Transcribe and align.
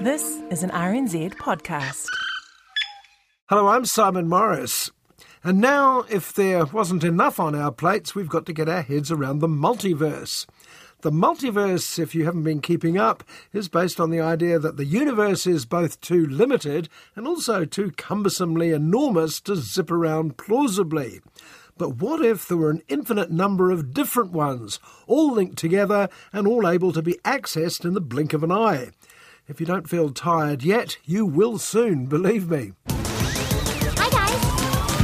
This 0.00 0.42
is 0.50 0.62
an 0.62 0.68
RNZ 0.70 1.36
podcast. 1.36 2.06
Hello, 3.48 3.68
I'm 3.68 3.86
Simon 3.86 4.28
Morris. 4.28 4.90
And 5.42 5.58
now, 5.58 6.04
if 6.10 6.34
there 6.34 6.66
wasn't 6.66 7.02
enough 7.02 7.40
on 7.40 7.54
our 7.54 7.72
plates, 7.72 8.14
we've 8.14 8.28
got 8.28 8.44
to 8.44 8.52
get 8.52 8.68
our 8.68 8.82
heads 8.82 9.10
around 9.10 9.38
the 9.38 9.48
multiverse. 9.48 10.44
The 11.00 11.10
multiverse, 11.10 11.98
if 11.98 12.14
you 12.14 12.26
haven't 12.26 12.42
been 12.42 12.60
keeping 12.60 12.98
up, 12.98 13.24
is 13.54 13.70
based 13.70 13.98
on 13.98 14.10
the 14.10 14.20
idea 14.20 14.58
that 14.58 14.76
the 14.76 14.84
universe 14.84 15.46
is 15.46 15.64
both 15.64 15.98
too 16.02 16.26
limited 16.26 16.90
and 17.14 17.26
also 17.26 17.64
too 17.64 17.90
cumbersomely 17.92 18.72
enormous 18.72 19.40
to 19.40 19.56
zip 19.56 19.90
around 19.90 20.36
plausibly. 20.36 21.22
But 21.78 21.96
what 21.96 22.22
if 22.22 22.46
there 22.46 22.58
were 22.58 22.70
an 22.70 22.82
infinite 22.88 23.30
number 23.30 23.70
of 23.70 23.94
different 23.94 24.32
ones, 24.32 24.78
all 25.06 25.32
linked 25.32 25.56
together 25.56 26.10
and 26.34 26.46
all 26.46 26.68
able 26.68 26.92
to 26.92 27.00
be 27.00 27.18
accessed 27.24 27.86
in 27.86 27.94
the 27.94 28.00
blink 28.02 28.34
of 28.34 28.42
an 28.42 28.52
eye? 28.52 28.90
If 29.48 29.60
you 29.60 29.66
don't 29.66 29.88
feel 29.88 30.10
tired 30.10 30.64
yet, 30.64 30.98
you 31.04 31.24
will 31.24 31.58
soon, 31.58 32.06
believe 32.06 32.50
me. 32.50 32.72
Hi 32.88 34.10
guys! 34.10 34.40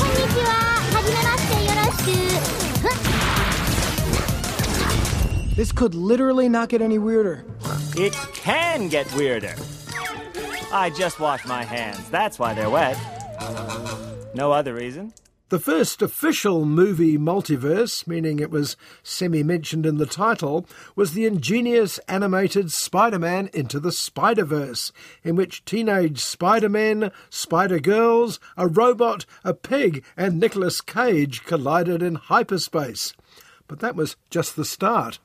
Konnichiwa! 0.02 0.58
This 5.56 5.70
could 5.70 5.94
literally 5.94 6.48
not 6.48 6.70
get 6.70 6.82
any 6.82 6.98
weirder. 6.98 7.44
It 7.96 8.14
can 8.34 8.88
get 8.88 9.06
weirder. 9.14 9.54
I 10.72 10.90
just 10.90 11.20
washed 11.20 11.46
my 11.46 11.62
hands. 11.62 12.10
That's 12.10 12.38
why 12.38 12.52
they're 12.54 12.70
wet. 12.70 12.98
No 14.34 14.50
other 14.50 14.74
reason. 14.74 15.12
The 15.52 15.58
first 15.58 16.00
official 16.00 16.64
movie 16.64 17.18
multiverse, 17.18 18.06
meaning 18.06 18.38
it 18.38 18.50
was 18.50 18.74
semi 19.02 19.42
mentioned 19.42 19.84
in 19.84 19.98
the 19.98 20.06
title, 20.06 20.66
was 20.96 21.12
the 21.12 21.26
ingenious 21.26 21.98
animated 22.08 22.72
Spider 22.72 23.18
Man 23.18 23.50
Into 23.52 23.78
the 23.78 23.92
Spider 23.92 24.46
Verse, 24.46 24.92
in 25.22 25.36
which 25.36 25.62
teenage 25.66 26.20
Spider 26.20 26.70
Men, 26.70 27.12
Spider 27.28 27.80
Girls, 27.80 28.40
a 28.56 28.66
robot, 28.66 29.26
a 29.44 29.52
pig, 29.52 30.02
and 30.16 30.40
Nicolas 30.40 30.80
Cage 30.80 31.44
collided 31.44 32.02
in 32.02 32.14
hyperspace. 32.14 33.12
But 33.68 33.80
that 33.80 33.94
was 33.94 34.16
just 34.30 34.56
the 34.56 34.64
start. 34.64 35.18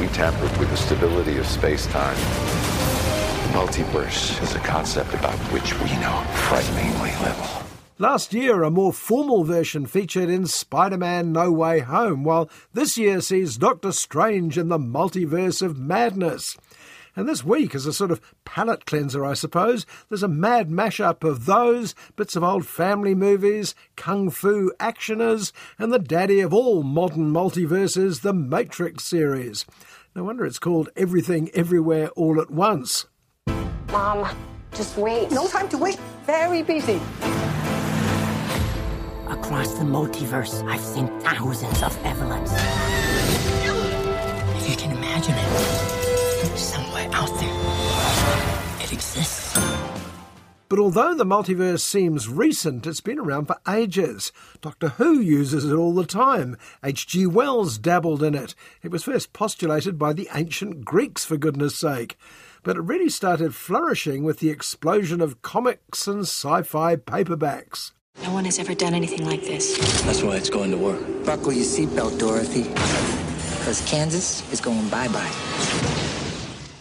We 0.00 0.06
tampered 0.14 0.56
with 0.56 0.70
the 0.70 0.76
stability 0.78 1.36
of 1.36 1.46
space-time. 1.46 2.16
Multiverse 3.52 4.42
is 4.42 4.54
a 4.54 4.58
concept 4.60 5.14
about 5.14 5.36
which 5.52 5.74
we 5.80 5.90
know 5.96 6.22
frighteningly 6.34 7.12
little. 7.22 7.67
Last 8.00 8.32
year, 8.32 8.62
a 8.62 8.70
more 8.70 8.92
formal 8.92 9.42
version 9.42 9.84
featured 9.84 10.30
in 10.30 10.46
Spider 10.46 10.96
Man 10.96 11.32
No 11.32 11.50
Way 11.50 11.80
Home, 11.80 12.22
while 12.22 12.48
this 12.72 12.96
year 12.96 13.20
sees 13.20 13.56
Doctor 13.56 13.90
Strange 13.90 14.56
in 14.56 14.68
the 14.68 14.78
Multiverse 14.78 15.62
of 15.62 15.76
Madness. 15.76 16.56
And 17.16 17.28
this 17.28 17.42
week, 17.42 17.74
as 17.74 17.86
a 17.86 17.92
sort 17.92 18.12
of 18.12 18.20
palate 18.44 18.86
cleanser, 18.86 19.24
I 19.24 19.34
suppose, 19.34 19.84
there's 20.08 20.22
a 20.22 20.28
mad 20.28 20.68
mashup 20.68 21.24
of 21.24 21.46
those, 21.46 21.96
bits 22.14 22.36
of 22.36 22.44
old 22.44 22.68
family 22.68 23.16
movies, 23.16 23.74
kung 23.96 24.30
fu 24.30 24.70
actioners, 24.78 25.50
and 25.76 25.92
the 25.92 25.98
daddy 25.98 26.38
of 26.38 26.54
all 26.54 26.84
modern 26.84 27.32
multiverses, 27.32 28.20
the 28.20 28.32
Matrix 28.32 29.06
series. 29.06 29.66
No 30.14 30.22
wonder 30.22 30.46
it's 30.46 30.60
called 30.60 30.88
Everything 30.94 31.50
Everywhere 31.52 32.10
All 32.10 32.40
at 32.40 32.52
Once. 32.52 33.06
Mom, 33.90 34.28
just 34.72 34.96
wait. 34.96 35.32
No 35.32 35.48
time 35.48 35.68
to 35.70 35.78
wait. 35.78 35.98
Very 36.26 36.62
busy. 36.62 37.00
Across 39.30 39.74
the 39.74 39.84
multiverse, 39.84 40.66
I've 40.66 40.80
seen 40.80 41.06
thousands 41.20 41.82
of 41.82 41.94
Evelyns. 42.02 42.50
If 44.56 44.70
you 44.70 44.76
can 44.76 44.96
imagine 44.96 45.34
it, 45.36 46.58
somewhere 46.58 47.10
out 47.12 47.28
there, 47.38 48.82
it 48.82 48.92
exists. 48.92 49.58
But 50.70 50.78
although 50.78 51.14
the 51.14 51.26
multiverse 51.26 51.80
seems 51.80 52.28
recent, 52.28 52.86
it's 52.86 53.02
been 53.02 53.18
around 53.18 53.46
for 53.46 53.56
ages. 53.68 54.32
Doctor 54.62 54.88
Who 54.90 55.20
uses 55.20 55.64
it 55.66 55.74
all 55.74 55.92
the 55.92 56.06
time. 56.06 56.56
H.G. 56.82 57.26
Wells 57.26 57.76
dabbled 57.76 58.22
in 58.22 58.34
it. 58.34 58.54
It 58.82 58.90
was 58.90 59.04
first 59.04 59.34
postulated 59.34 59.98
by 59.98 60.14
the 60.14 60.28
ancient 60.34 60.86
Greeks, 60.86 61.26
for 61.26 61.36
goodness 61.36 61.76
sake. 61.76 62.16
But 62.62 62.76
it 62.76 62.82
really 62.82 63.10
started 63.10 63.54
flourishing 63.54 64.24
with 64.24 64.38
the 64.38 64.50
explosion 64.50 65.20
of 65.20 65.42
comics 65.42 66.06
and 66.06 66.22
sci 66.22 66.62
fi 66.62 66.96
paperbacks. 66.96 67.92
No 68.22 68.32
one 68.32 68.44
has 68.44 68.58
ever 68.58 68.74
done 68.74 68.94
anything 68.94 69.24
like 69.24 69.42
this. 69.42 69.78
That's 70.02 70.22
why 70.22 70.36
it's 70.36 70.50
going 70.50 70.70
to 70.70 70.76
work. 70.76 71.00
Buckle 71.24 71.52
your 71.52 71.64
seatbelt, 71.64 72.18
Dorothy. 72.18 72.64
Because 73.58 73.80
Kansas 73.88 74.50
is 74.52 74.60
going 74.60 74.88
bye 74.88 75.08
bye. 75.08 75.32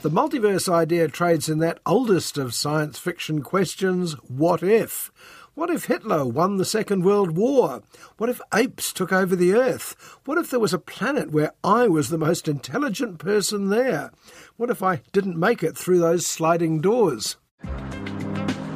The 0.01 0.11
multiverse 0.11 0.71
idea 0.71 1.07
trades 1.07 1.49
in 1.49 1.59
that 1.59 1.79
oldest 1.85 2.37
of 2.37 2.53
science 2.53 2.97
fiction 2.97 3.41
questions 3.41 4.13
what 4.27 4.63
if? 4.63 5.11
What 5.53 5.71
if 5.71 5.85
Hitler 5.85 6.23
won 6.23 6.57
the 6.57 6.65
Second 6.65 7.03
World 7.03 7.35
War? 7.35 7.81
What 8.17 8.29
if 8.29 8.39
apes 8.53 8.93
took 8.93 9.11
over 9.11 9.35
the 9.35 9.53
Earth? 9.55 9.95
What 10.25 10.37
if 10.37 10.51
there 10.51 10.59
was 10.59 10.71
a 10.71 10.77
planet 10.79 11.31
where 11.31 11.51
I 11.63 11.87
was 11.87 12.09
the 12.09 12.17
most 12.19 12.47
intelligent 12.47 13.17
person 13.17 13.69
there? 13.69 14.11
What 14.55 14.69
if 14.69 14.83
I 14.83 15.01
didn't 15.13 15.35
make 15.39 15.63
it 15.63 15.75
through 15.75 15.99
those 15.99 16.27
sliding 16.27 16.79
doors? 16.79 17.37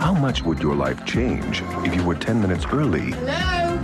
How 0.01 0.15
much 0.15 0.41
would 0.41 0.57
your 0.63 0.73
life 0.73 1.05
change 1.05 1.61
if 1.85 1.95
you 1.95 2.03
were 2.03 2.15
10 2.15 2.41
minutes 2.41 2.65
early? 2.71 3.11
Hello? 3.11 3.79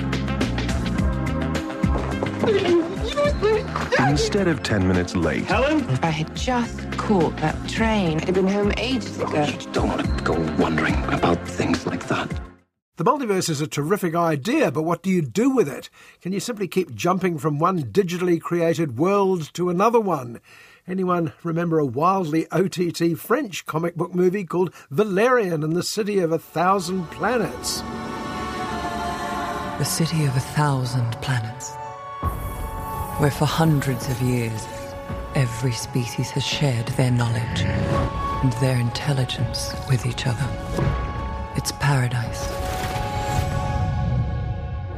Instead 4.10 4.48
of 4.48 4.64
10 4.64 4.88
minutes 4.88 5.16
late. 5.16 5.44
Helen? 5.44 5.88
If 5.92 6.04
I 6.04 6.10
had 6.10 6.36
just 6.36 6.90
caught 6.98 7.38
that 7.38 7.56
train, 7.70 8.18
I'd 8.18 8.26
have 8.26 8.34
been 8.34 8.48
home 8.48 8.74
ages 8.78 9.20
ago. 9.20 9.44
You 9.46 9.72
don't 9.72 9.90
want 9.90 10.08
to 10.08 10.24
go 10.24 10.34
wondering 10.58 10.96
about 11.14 11.48
things 11.48 11.86
like 11.86 12.08
that. 12.08 12.34
The 12.96 13.04
multiverse 13.04 13.48
is 13.48 13.62
a 13.62 13.68
terrific 13.68 14.16
idea, 14.16 14.72
but 14.72 14.82
what 14.82 15.04
do 15.04 15.12
you 15.12 15.22
do 15.22 15.52
with 15.52 15.70
it? 15.70 15.92
Can 16.20 16.34
you 16.34 16.40
simply 16.40 16.68
keep 16.68 16.96
jumping 16.96 17.38
from 17.38 17.60
one 17.60 17.84
digitally 17.84 18.42
created 18.42 18.98
world 18.98 19.54
to 19.54 19.70
another 19.70 20.00
one? 20.00 20.42
Anyone 20.90 21.34
remember 21.44 21.80
a 21.80 21.86
wildly 21.86 22.48
OTT 22.50 23.18
French 23.20 23.66
comic 23.66 23.96
book 23.96 24.16
movie 24.16 24.46
called 24.46 24.74
Valerian 24.90 25.62
and 25.62 25.76
the 25.76 25.84
City 25.84 26.20
of 26.20 26.32
a 26.32 26.40
Thousand 26.40 27.12
Planets? 27.12 27.82
The 29.80 29.84
City 29.84 30.24
of 30.24 30.38
a 30.38 30.40
Thousand 30.40 31.12
Planets. 31.22 31.74
Where 33.20 33.32
for 33.32 33.44
hundreds 33.44 34.08
of 34.10 34.22
years, 34.22 34.66
every 35.36 35.74
species 35.74 36.30
has 36.30 36.46
shared 36.46 36.88
their 36.90 37.12
knowledge 37.12 37.64
and 37.64 38.54
their 38.54 38.80
intelligence 38.80 39.74
with 39.90 40.06
each 40.06 40.26
other. 40.26 40.48
It's 41.58 41.74
paradise. 41.74 42.48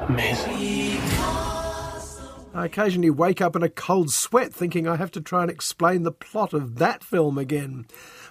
Amazing. 0.01 0.88
I 2.59 2.65
occasionally 2.65 3.09
wake 3.09 3.39
up 3.39 3.55
in 3.55 3.63
a 3.63 3.69
cold 3.69 4.11
sweat 4.11 4.53
thinking 4.53 4.85
I 4.85 4.97
have 4.97 5.11
to 5.11 5.21
try 5.21 5.43
and 5.43 5.49
explain 5.49 6.03
the 6.03 6.11
plot 6.11 6.51
of 6.51 6.77
that 6.77 7.05
film 7.05 7.37
again. 7.37 7.87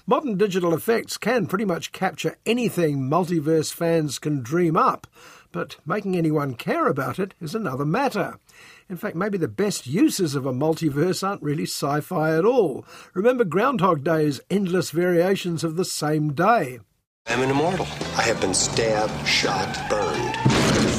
Modern 0.07 0.37
digital 0.37 0.75
effects 0.75 1.17
can 1.17 1.47
pretty 1.47 1.65
much 1.65 1.93
capture 1.93 2.37
anything 2.45 3.09
multiverse 3.09 3.73
fans 3.73 4.19
can 4.19 4.43
dream 4.43 4.77
up, 4.77 5.07
but 5.51 5.77
making 5.87 6.15
anyone 6.15 6.57
care 6.57 6.89
about 6.89 7.19
it 7.19 7.33
is 7.41 7.55
another 7.55 7.87
matter. 7.87 8.39
In 8.91 8.99
fact, 8.99 9.17
maybe 9.17 9.39
the 9.39 9.49
best 9.49 9.87
uses 9.87 10.35
of 10.35 10.45
a 10.45 10.53
multiverse 10.53 11.27
aren't 11.27 11.43
really 11.43 11.65
sci 11.65 12.03
fi 12.03 12.37
at 12.37 12.45
all. 12.45 12.85
Remember 13.15 13.45
Groundhog 13.45 14.05
Day's 14.05 14.43
endless 14.51 14.91
variations 14.91 15.65
of 15.65 15.77
the 15.77 15.87
same 15.87 16.35
day. 16.35 16.81
I'm 17.29 17.41
an 17.41 17.49
immortal. 17.49 17.87
I 18.15 18.23
have 18.25 18.43
been 18.43 18.53
stabbed, 18.53 19.27
shot, 19.27 19.89
burned, 19.89 20.37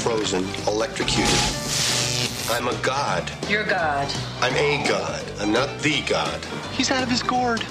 frozen, 0.02 0.44
electrocuted. 0.66 1.69
I'm 2.52 2.68
a 2.68 2.76
god. 2.82 3.32
You're 3.48 3.64
God. 3.64 4.12
I'm 4.42 4.56
a 4.56 4.88
god. 4.88 5.24
I'm 5.40 5.52
not 5.52 5.80
the 5.80 6.02
god. 6.02 6.44
He's 6.72 6.90
out 6.90 7.04
of 7.04 7.10
his 7.10 7.22
gourd. 7.22 7.64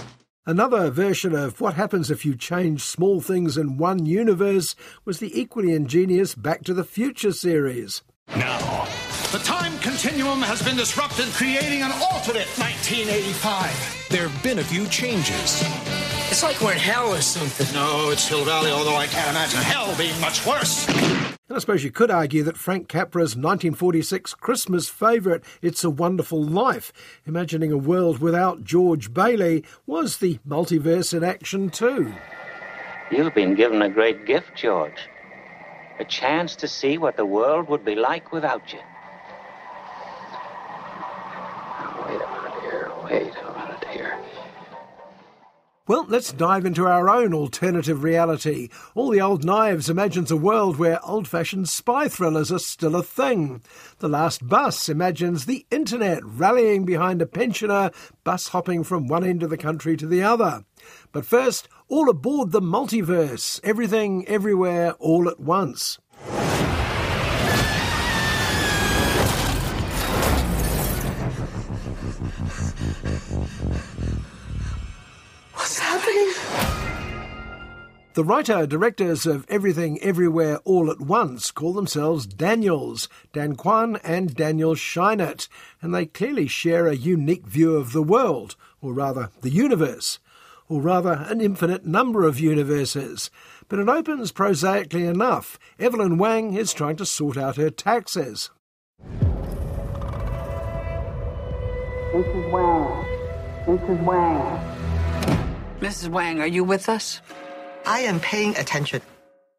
Another 0.47 0.89
version 0.91 1.35
of 1.35 1.61
what 1.61 1.75
happens 1.75 2.11
if 2.11 2.25
you 2.25 2.37
change 2.37 2.83
small 2.83 3.21
things 3.21 3.59
in 3.59 3.77
one 3.77 4.07
universe 4.07 4.77
was 5.05 5.19
the 5.19 5.39
equally 5.39 5.75
ingenious 5.75 6.35
Back 6.37 6.63
to 6.65 6.75
the 6.75 6.85
Future 6.85 7.33
series. 7.33 8.03
Now, 8.37 8.87
the 9.33 9.41
time 9.41 9.77
continuum 9.81 10.41
has 10.43 10.63
been 10.63 10.77
disrupted, 10.77 11.27
creating 11.35 11.83
an 11.83 11.91
alternate 11.93 12.49
1985. 12.57 14.07
There 14.11 14.29
have 14.29 14.43
been 14.43 14.61
a 14.61 14.65
few 14.65 14.87
changes. 14.87 15.63
It's 16.31 16.43
like 16.43 16.61
we're 16.61 16.73
in 16.73 16.79
hell 16.79 17.09
or 17.09 17.21
something. 17.21 17.67
No, 17.75 18.11
it's 18.11 18.29
Hill 18.29 18.45
Valley, 18.45 18.71
although 18.71 18.97
I 18.97 19.07
can't 19.07 19.29
imagine 19.31 19.61
hell 19.61 19.95
being 19.99 20.19
much 20.21 20.47
worse. 20.47 20.87
And 21.49 21.57
I 21.57 21.61
suppose 21.61 21.83
you 21.83 21.91
could 21.91 22.11
argue 22.11 22.43
that 22.43 22.59
Frank 22.59 22.89
Capra's 22.89 23.35
1946 23.35 24.35
Christmas 24.35 24.91
favourite, 24.91 25.43
It's 25.63 25.83
a 25.83 25.89
Wonderful 25.89 26.43
Life, 26.43 26.93
imagining 27.25 27.73
a 27.73 27.79
world 27.79 28.19
without 28.19 28.65
George 28.65 29.15
Bailey, 29.15 29.65
was 29.87 30.19
the 30.19 30.39
multiverse 30.47 31.17
in 31.17 31.25
action 31.25 31.71
too. 31.71 32.13
You've 33.11 33.35
been 33.35 33.55
given 33.55 33.81
a 33.81 33.89
great 33.89 34.27
gift, 34.27 34.55
George. 34.57 35.09
A 35.99 36.05
chance 36.05 36.55
to 36.57 36.69
see 36.69 36.99
what 36.99 37.17
the 37.17 37.25
world 37.25 37.71
would 37.71 37.83
be 37.83 37.95
like 37.95 38.31
without 38.31 38.71
you. 38.71 38.81
Wait 42.07 42.21
a 42.21 42.29
minute 42.29 42.61
here. 42.61 42.93
Wait. 43.05 43.48
Well, 45.89 46.05
let's 46.07 46.35
dive 46.35 46.67
into 46.67 46.85
our 46.85 47.09
own 47.09 47.33
alternative 47.33 48.03
reality. 48.03 48.69
All 48.95 49.09
the 49.09 49.23
Old 49.23 49.43
Knives 49.43 49.89
imagines 49.89 50.31
a 50.31 50.37
world 50.37 50.77
where 50.77 51.03
old 51.03 51.27
fashioned 51.27 51.71
spy 51.71 52.09
thrillers 52.09 52.53
are 52.53 52.59
still 52.59 52.95
a 52.95 53.03
thing. 53.03 53.63
The 54.01 54.09
Last 54.11 54.47
Bus 54.47 54.91
imagines 54.91 55.47
the 55.47 55.65
internet 55.71 56.23
rallying 56.23 56.85
behind 56.85 57.23
a 57.23 57.27
pensioner, 57.27 57.91
bus 58.23 58.49
hopping 58.49 58.85
from 58.85 59.09
one 59.09 59.25
end 59.25 59.43
of 59.43 59.49
the 59.49 59.57
country 59.57 59.97
to 59.97 60.07
the 60.07 60.23
other. 60.23 60.63
But 61.11 61.25
first, 61.25 61.69
all 61.89 62.11
aboard 62.11 62.53
the 62.53 62.61
multiverse, 62.61 63.59
everything, 63.65 64.29
everywhere, 64.29 64.93
all 64.99 65.27
at 65.27 65.41
once. 65.41 65.99
The 78.19 78.25
writer 78.25 78.67
directors 78.67 79.27
of 79.27 79.47
Everything 79.49 80.03
Everywhere 80.03 80.57
All 80.65 80.91
at 80.91 81.01
Once 81.01 81.53
call 81.53 81.73
themselves 81.73 82.27
Daniels, 82.27 83.09
Dan 83.33 83.55
Kwan 83.55 84.01
and 84.03 84.35
Daniel 84.35 84.75
Scheinert, 84.75 85.47
and 85.81 85.95
they 85.95 86.07
clearly 86.07 86.49
share 86.49 86.89
a 86.89 86.97
unique 86.97 87.47
view 87.47 87.77
of 87.77 87.93
the 87.93 88.03
world, 88.03 88.57
or 88.81 88.93
rather 88.93 89.31
the 89.43 89.51
universe, 89.51 90.19
or 90.69 90.81
rather 90.81 91.25
an 91.29 91.41
infinite 91.41 91.87
number 91.87 92.27
of 92.27 92.41
universes. 92.41 93.31
But 93.69 93.79
it 93.79 93.89
opens 93.89 94.33
prosaically 94.33 95.05
enough. 95.05 95.57
Evelyn 95.79 96.19
Wang 96.19 96.55
is 96.55 96.73
trying 96.73 96.97
to 96.97 97.07
sort 97.07 97.37
out 97.37 97.55
her 97.55 97.71
taxes. 97.71 98.51
Mrs. 102.13 102.51
Wang. 102.51 103.07
Mrs. 103.65 104.03
Wang. 104.03 104.61
Mrs. 105.79 106.09
Wang, 106.09 106.41
are 106.41 106.49
you 106.49 106.65
with 106.65 106.89
us? 106.89 107.21
I 107.89 108.01
am 108.01 108.21
paying 108.21 108.55
attention. 108.55 109.01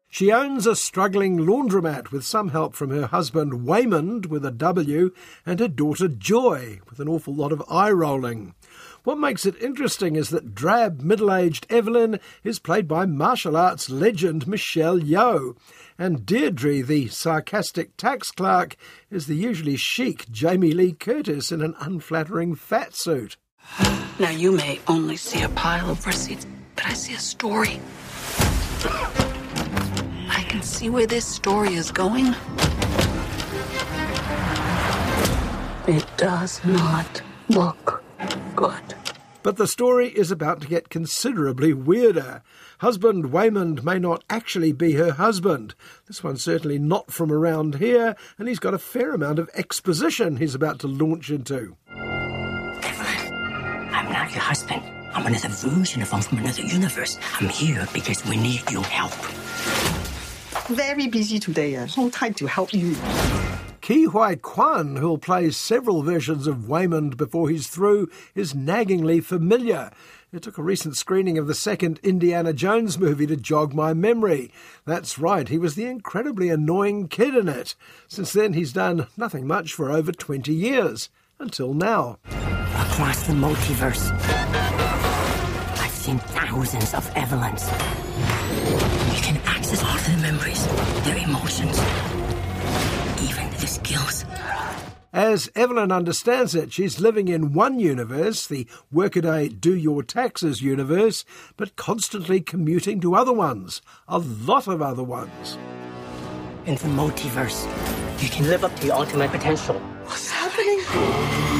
She 0.08 0.30
owns 0.30 0.64
a 0.64 0.76
struggling 0.76 1.38
laundromat 1.38 2.12
with 2.12 2.24
some 2.24 2.50
help 2.50 2.74
from 2.74 2.90
her 2.90 3.08
husband 3.08 3.66
Waymond 3.66 4.26
with 4.26 4.44
a 4.44 4.52
W 4.52 5.10
and 5.44 5.58
her 5.58 5.66
daughter 5.66 6.06
Joy 6.06 6.78
with 6.88 7.00
an 7.00 7.08
awful 7.08 7.34
lot 7.34 7.50
of 7.50 7.60
eye 7.68 7.90
rolling. 7.90 8.54
What 9.02 9.18
makes 9.18 9.46
it 9.46 9.60
interesting 9.60 10.14
is 10.14 10.30
that 10.30 10.54
drab, 10.54 11.00
middle 11.00 11.34
aged 11.34 11.66
Evelyn 11.68 12.20
is 12.44 12.60
played 12.60 12.86
by 12.86 13.04
martial 13.04 13.56
arts 13.56 13.90
legend 13.90 14.46
Michelle 14.46 15.00
Yeoh, 15.00 15.56
and 15.98 16.24
Deirdre, 16.24 16.82
the 16.84 17.08
sarcastic 17.08 17.96
tax 17.96 18.30
clerk, 18.30 18.76
is 19.10 19.26
the 19.26 19.34
usually 19.34 19.76
chic 19.76 20.30
Jamie 20.30 20.72
Lee 20.72 20.92
Curtis 20.92 21.50
in 21.50 21.62
an 21.62 21.74
unflattering 21.80 22.54
fat 22.54 22.94
suit. 22.94 23.36
Now, 24.20 24.30
you 24.30 24.52
may 24.52 24.78
only 24.86 25.16
see 25.16 25.42
a 25.42 25.48
pile 25.48 25.90
of 25.90 26.06
receipts, 26.06 26.46
but 26.76 26.86
I 26.86 26.92
see 26.92 27.14
a 27.14 27.18
story. 27.18 27.80
I 28.86 30.44
can 30.48 30.62
see 30.62 30.88
where 30.90 31.06
this 31.06 31.26
story 31.26 31.74
is 31.74 31.90
going. 31.90 32.34
It 35.86 36.06
does 36.16 36.64
not 36.64 37.22
look 37.48 38.02
good. 38.54 38.94
But 39.42 39.56
the 39.56 39.66
story 39.66 40.08
is 40.08 40.30
about 40.30 40.60
to 40.60 40.68
get 40.68 40.90
considerably 40.90 41.72
weirder. 41.72 42.42
Husband 42.78 43.26
Waymond 43.26 43.82
may 43.82 43.98
not 43.98 44.22
actually 44.28 44.72
be 44.72 44.92
her 44.92 45.12
husband. 45.12 45.74
This 46.06 46.22
one's 46.22 46.42
certainly 46.44 46.78
not 46.78 47.10
from 47.10 47.32
around 47.32 47.76
here, 47.76 48.14
and 48.38 48.48
he's 48.48 48.58
got 48.58 48.74
a 48.74 48.78
fair 48.78 49.14
amount 49.14 49.38
of 49.38 49.48
exposition 49.54 50.36
he's 50.36 50.54
about 50.54 50.78
to 50.80 50.86
launch 50.86 51.30
into. 51.30 51.76
I'm 53.92 54.12
not 54.12 54.30
your 54.30 54.42
husband. 54.42 54.99
I'm 55.12 55.26
another 55.26 55.48
version 55.48 56.02
of 56.02 56.10
him 56.10 56.20
from 56.20 56.38
another 56.38 56.62
universe. 56.62 57.18
I'm 57.40 57.48
here 57.48 57.86
because 57.92 58.24
we 58.26 58.36
need 58.36 58.70
your 58.70 58.84
help. 58.84 59.12
Very 60.68 61.08
busy 61.08 61.38
today. 61.40 61.76
Uh, 61.76 61.88
no 61.96 62.10
time 62.10 62.34
to 62.34 62.46
help 62.46 62.72
you. 62.72 62.94
Ke 63.82 64.06
Huy 64.12 64.36
Quan, 64.36 64.96
who'll 64.96 65.18
play 65.18 65.50
several 65.50 66.02
versions 66.02 66.46
of 66.46 66.68
Waymond 66.68 67.16
before 67.16 67.48
he's 67.48 67.66
through, 67.66 68.08
is 68.36 68.54
naggingly 68.54 69.22
familiar. 69.24 69.90
It 70.32 70.42
took 70.42 70.58
a 70.58 70.62
recent 70.62 70.96
screening 70.96 71.38
of 71.38 71.48
the 71.48 71.54
second 71.54 71.98
Indiana 72.04 72.52
Jones 72.52 72.98
movie 72.98 73.26
to 73.26 73.36
jog 73.36 73.74
my 73.74 73.92
memory. 73.94 74.52
That's 74.84 75.18
right, 75.18 75.48
he 75.48 75.58
was 75.58 75.74
the 75.74 75.86
incredibly 75.86 76.50
annoying 76.50 77.08
kid 77.08 77.34
in 77.34 77.48
it. 77.48 77.74
Since 78.06 78.32
then, 78.32 78.52
he's 78.52 78.72
done 78.72 79.08
nothing 79.16 79.44
much 79.44 79.72
for 79.74 79.90
over 79.90 80.12
20 80.12 80.54
years. 80.54 81.08
Until 81.40 81.74
now. 81.74 82.18
Across 82.26 83.26
the 83.26 83.32
multiverse, 83.32 84.12
I've 84.12 84.70
seen 84.70 84.89
thousands 86.50 86.94
of 86.94 87.08
Evelyns. 87.14 87.62
You 89.14 89.22
can 89.22 89.36
access 89.46 89.84
all 89.84 89.96
their 89.98 90.18
memories, 90.18 90.66
their 91.04 91.16
emotions, 91.16 91.78
even 93.22 93.48
their 93.50 93.68
skills. 93.68 94.24
As 95.12 95.48
Evelyn 95.54 95.92
understands 95.92 96.56
it, 96.56 96.72
she's 96.72 96.98
living 96.98 97.28
in 97.28 97.52
one 97.52 97.78
universe, 97.78 98.48
the 98.48 98.66
workaday 98.90 99.48
do 99.48 99.76
your 99.76 100.02
taxes 100.02 100.60
universe, 100.60 101.24
but 101.56 101.76
constantly 101.76 102.40
commuting 102.40 103.00
to 103.00 103.14
other 103.14 103.32
ones, 103.32 103.80
a 104.08 104.18
lot 104.18 104.66
of 104.66 104.82
other 104.82 105.04
ones. 105.04 105.56
In 106.66 106.74
the 106.74 106.88
multiverse, 106.88 107.64
you 108.20 108.28
can 108.28 108.48
live 108.48 108.64
up 108.64 108.74
to 108.80 108.86
your 108.86 108.96
ultimate 108.96 109.30
potential. 109.30 109.78
What's 110.04 110.28
happening? 110.28 111.59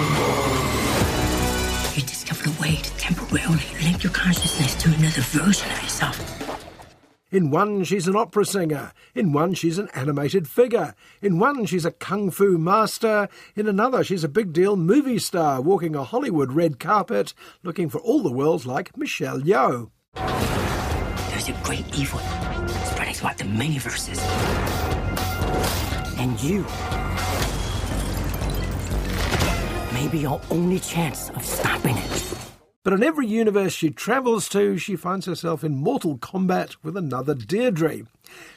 You 2.60 2.76
discovered 2.76 2.76
a 2.76 2.76
way 2.76 2.76
to 2.82 2.96
temporarily 2.96 3.64
link 3.82 4.02
your 4.02 4.12
consciousness 4.12 4.74
to 4.82 4.88
another 4.88 5.22
version 5.22 5.70
of 5.70 5.82
yourself. 5.82 6.56
In 7.30 7.50
one, 7.50 7.84
she's 7.84 8.08
an 8.08 8.16
opera 8.16 8.44
singer. 8.44 8.92
In 9.14 9.32
one, 9.32 9.54
she's 9.54 9.78
an 9.78 9.88
animated 9.94 10.48
figure. 10.48 10.94
In 11.22 11.38
one, 11.38 11.64
she's 11.64 11.84
a 11.84 11.92
kung 11.92 12.30
fu 12.30 12.58
master. 12.58 13.28
In 13.54 13.68
another, 13.68 14.02
she's 14.02 14.24
a 14.24 14.28
big 14.28 14.52
deal 14.52 14.76
movie 14.76 15.20
star 15.20 15.60
walking 15.60 15.94
a 15.94 16.02
Hollywood 16.02 16.52
red 16.52 16.80
carpet, 16.80 17.32
looking 17.62 17.88
for 17.88 18.00
all 18.00 18.20
the 18.22 18.32
world 18.32 18.66
like 18.66 18.96
Michelle 18.96 19.40
Yeoh. 19.40 19.90
There's 21.30 21.48
a 21.48 21.60
great 21.62 21.86
evil 21.96 22.18
spreading 22.86 23.14
throughout 23.14 23.38
the 23.38 23.44
many 23.44 23.78
verses. 23.78 24.20
And 26.18 26.42
you 26.42 26.66
may 29.94 30.08
be 30.08 30.18
your 30.18 30.40
only 30.50 30.80
chance 30.80 31.30
of 31.30 31.44
stopping 31.44 31.96
it. 31.96 32.19
But 32.82 32.94
in 32.94 33.02
every 33.02 33.26
universe 33.26 33.74
she 33.74 33.90
travels 33.90 34.48
to, 34.50 34.78
she 34.78 34.96
finds 34.96 35.26
herself 35.26 35.62
in 35.62 35.76
mortal 35.76 36.16
combat 36.16 36.82
with 36.82 36.96
another 36.96 37.34
Deirdre. 37.34 38.06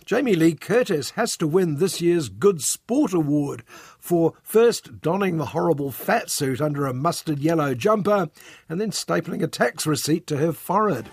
Jamie 0.05 0.35
Lee 0.35 0.55
Curtis 0.55 1.11
has 1.11 1.35
to 1.37 1.47
win 1.47 1.75
this 1.75 1.99
year's 1.99 2.29
Good 2.29 2.61
Sport 2.61 3.13
Award 3.13 3.63
for 3.99 4.33
first 4.41 5.01
donning 5.01 5.37
the 5.37 5.47
horrible 5.47 5.91
fat 5.91 6.29
suit 6.29 6.61
under 6.61 6.85
a 6.85 6.93
mustard 6.93 7.39
yellow 7.39 7.75
jumper 7.75 8.29
and 8.69 8.79
then 8.79 8.91
stapling 8.91 9.43
a 9.43 9.47
tax 9.47 9.85
receipt 9.85 10.25
to 10.27 10.37
her 10.37 10.53
forehead. 10.53 11.09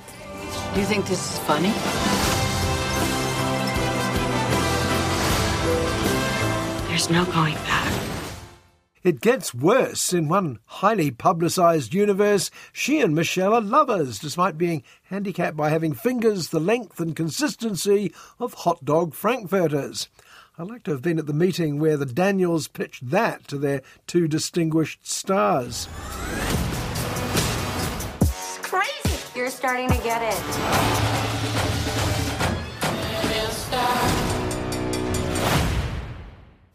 Do 0.74 0.80
you 0.80 0.86
think 0.86 1.06
this 1.06 1.32
is 1.32 1.38
funny? 1.40 1.72
There's 6.88 7.10
no 7.10 7.24
going 7.32 7.54
back. 7.54 7.89
It 9.02 9.22
gets 9.22 9.54
worse. 9.54 10.12
In 10.12 10.28
one 10.28 10.58
highly 10.66 11.10
publicised 11.10 11.94
universe, 11.94 12.50
she 12.72 13.00
and 13.00 13.14
Michelle 13.14 13.54
are 13.54 13.60
lovers, 13.62 14.18
despite 14.18 14.58
being 14.58 14.82
handicapped 15.04 15.56
by 15.56 15.70
having 15.70 15.94
fingers 15.94 16.48
the 16.48 16.60
length 16.60 17.00
and 17.00 17.16
consistency 17.16 18.12
of 18.38 18.52
hot 18.54 18.84
dog 18.84 19.14
frankfurters. 19.14 20.08
I'd 20.58 20.68
like 20.68 20.82
to 20.82 20.90
have 20.90 21.00
been 21.00 21.18
at 21.18 21.26
the 21.26 21.32
meeting 21.32 21.80
where 21.80 21.96
the 21.96 22.04
Daniels 22.04 22.68
pitched 22.68 23.08
that 23.08 23.48
to 23.48 23.56
their 23.56 23.80
two 24.06 24.28
distinguished 24.28 25.08
stars. 25.08 25.88
It's 28.20 28.58
crazy. 28.58 29.18
You're 29.34 29.48
starting 29.48 29.88
to 29.88 29.98
get 30.02 30.20
it. 30.22 31.00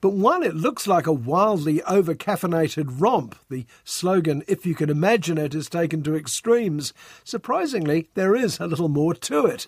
But 0.06 0.14
one, 0.14 0.44
it 0.44 0.54
looks 0.54 0.86
like 0.86 1.08
a 1.08 1.12
wildly 1.12 1.82
over-caffeinated 1.82 3.02
romp. 3.02 3.36
The 3.50 3.66
slogan, 3.84 4.44
if 4.48 4.64
you 4.64 4.76
can 4.76 4.92
imagine 4.92 5.40
it, 5.40 5.56
is 5.56 5.68
taken 5.68 6.04
to 6.04 6.16
extremes. 6.16 6.94
Surprisingly, 7.24 8.10
there 8.14 8.36
is 8.36 8.60
a 8.60 8.68
little 8.68 8.88
more 8.88 9.16
to 9.16 9.48
it. 9.48 9.66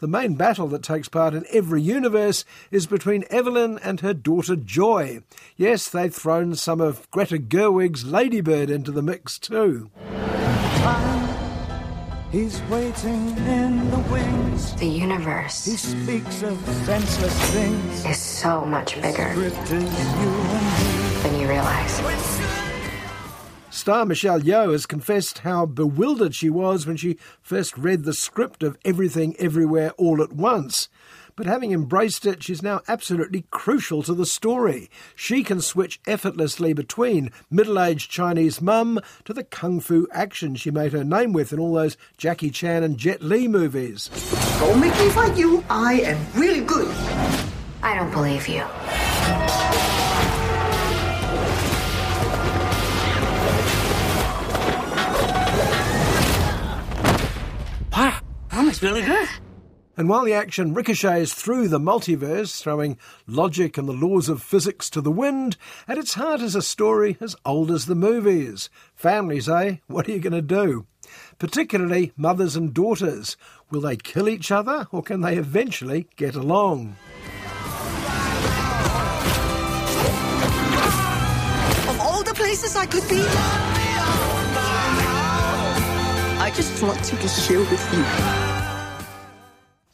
The 0.00 0.06
main 0.06 0.34
battle 0.34 0.68
that 0.68 0.82
takes 0.82 1.08
part 1.08 1.32
in 1.32 1.46
every 1.50 1.80
universe 1.80 2.44
is 2.70 2.86
between 2.86 3.24
Evelyn 3.30 3.78
and 3.78 4.00
her 4.00 4.12
daughter 4.12 4.56
Joy. 4.56 5.22
Yes, 5.56 5.88
they've 5.88 6.14
thrown 6.14 6.54
some 6.54 6.82
of 6.82 7.10
Greta 7.10 7.38
Gerwig's 7.38 8.04
Lady 8.04 8.42
Bird 8.42 8.68
into 8.68 8.92
the 8.92 9.00
mix 9.00 9.38
too. 9.38 9.90
He's 12.30 12.60
waiting 12.64 13.38
in 13.38 13.90
the 13.90 13.96
wings. 14.58 14.74
The 14.74 14.86
universe 14.86 15.64
He 15.64 15.76
speaks 15.76 16.42
of 16.42 16.58
senseless 16.84 17.50
things. 17.50 18.04
is 18.04 18.18
so 18.18 18.64
much 18.64 19.00
bigger 19.00 19.34
you 19.34 19.50
than 19.50 21.40
you 21.40 21.48
realize. 21.48 22.00
Star 23.70 24.04
Michelle 24.04 24.40
Yeoh 24.40 24.72
has 24.72 24.86
confessed 24.86 25.40
how 25.40 25.64
bewildered 25.64 26.34
she 26.34 26.50
was 26.50 26.86
when 26.86 26.96
she 26.96 27.16
first 27.40 27.76
read 27.78 28.04
the 28.04 28.12
script 28.12 28.62
of 28.62 28.76
Everything 28.84 29.36
Everywhere 29.38 29.92
All 29.92 30.22
at 30.22 30.32
Once. 30.32 30.88
But 31.38 31.46
having 31.46 31.70
embraced 31.70 32.26
it, 32.26 32.42
she's 32.42 32.64
now 32.64 32.80
absolutely 32.88 33.44
crucial 33.52 34.02
to 34.02 34.12
the 34.12 34.26
story. 34.26 34.90
She 35.14 35.44
can 35.44 35.60
switch 35.60 36.00
effortlessly 36.04 36.72
between 36.72 37.30
middle 37.48 37.78
aged 37.78 38.10
Chinese 38.10 38.60
mum 38.60 38.98
to 39.24 39.32
the 39.32 39.44
kung 39.44 39.78
fu 39.78 40.08
action 40.10 40.56
she 40.56 40.72
made 40.72 40.92
her 40.92 41.04
name 41.04 41.32
with 41.32 41.52
in 41.52 41.60
all 41.60 41.74
those 41.74 41.96
Jackie 42.16 42.50
Chan 42.50 42.82
and 42.82 42.98
Jet 42.98 43.22
Li 43.22 43.46
movies. 43.46 44.10
Don't 44.58 44.80
make 44.80 44.92
me 44.98 45.10
fight 45.10 45.38
you. 45.38 45.62
I 45.70 46.00
am 46.00 46.18
really 46.34 46.60
good. 46.62 46.92
I 47.84 47.94
don't 47.94 48.10
believe 48.10 48.48
you. 48.48 48.64
Wow, 57.92 58.18
that 58.50 58.64
was 58.64 58.82
really 58.82 59.02
good. 59.02 59.28
And 59.98 60.08
while 60.08 60.24
the 60.24 60.32
action 60.32 60.74
ricochets 60.74 61.34
through 61.34 61.66
the 61.66 61.80
multiverse, 61.80 62.62
throwing 62.62 62.98
logic 63.26 63.76
and 63.76 63.88
the 63.88 63.92
laws 63.92 64.28
of 64.28 64.40
physics 64.40 64.88
to 64.90 65.00
the 65.00 65.10
wind, 65.10 65.56
at 65.88 65.98
its 65.98 66.14
heart 66.14 66.40
is 66.40 66.54
a 66.54 66.62
story 66.62 67.16
as 67.20 67.34
old 67.44 67.72
as 67.72 67.86
the 67.86 67.96
movies. 67.96 68.70
Families, 68.94 69.48
eh? 69.48 69.78
What 69.88 70.08
are 70.08 70.12
you 70.12 70.20
going 70.20 70.34
to 70.34 70.40
do? 70.40 70.86
Particularly 71.40 72.12
mothers 72.16 72.54
and 72.54 72.72
daughters. 72.72 73.36
Will 73.72 73.80
they 73.80 73.96
kill 73.96 74.28
each 74.28 74.52
other 74.52 74.86
or 74.92 75.02
can 75.02 75.20
they 75.20 75.36
eventually 75.36 76.06
get 76.14 76.36
along? 76.36 76.94
Of 81.88 82.00
all 82.00 82.22
the 82.22 82.34
places 82.36 82.76
I 82.76 82.86
could 82.86 83.08
be, 83.08 83.24
I 86.40 86.52
just 86.54 86.80
want 86.84 87.02
to 87.02 87.28
share 87.28 87.58
with 87.58 87.92
you. 87.92 88.47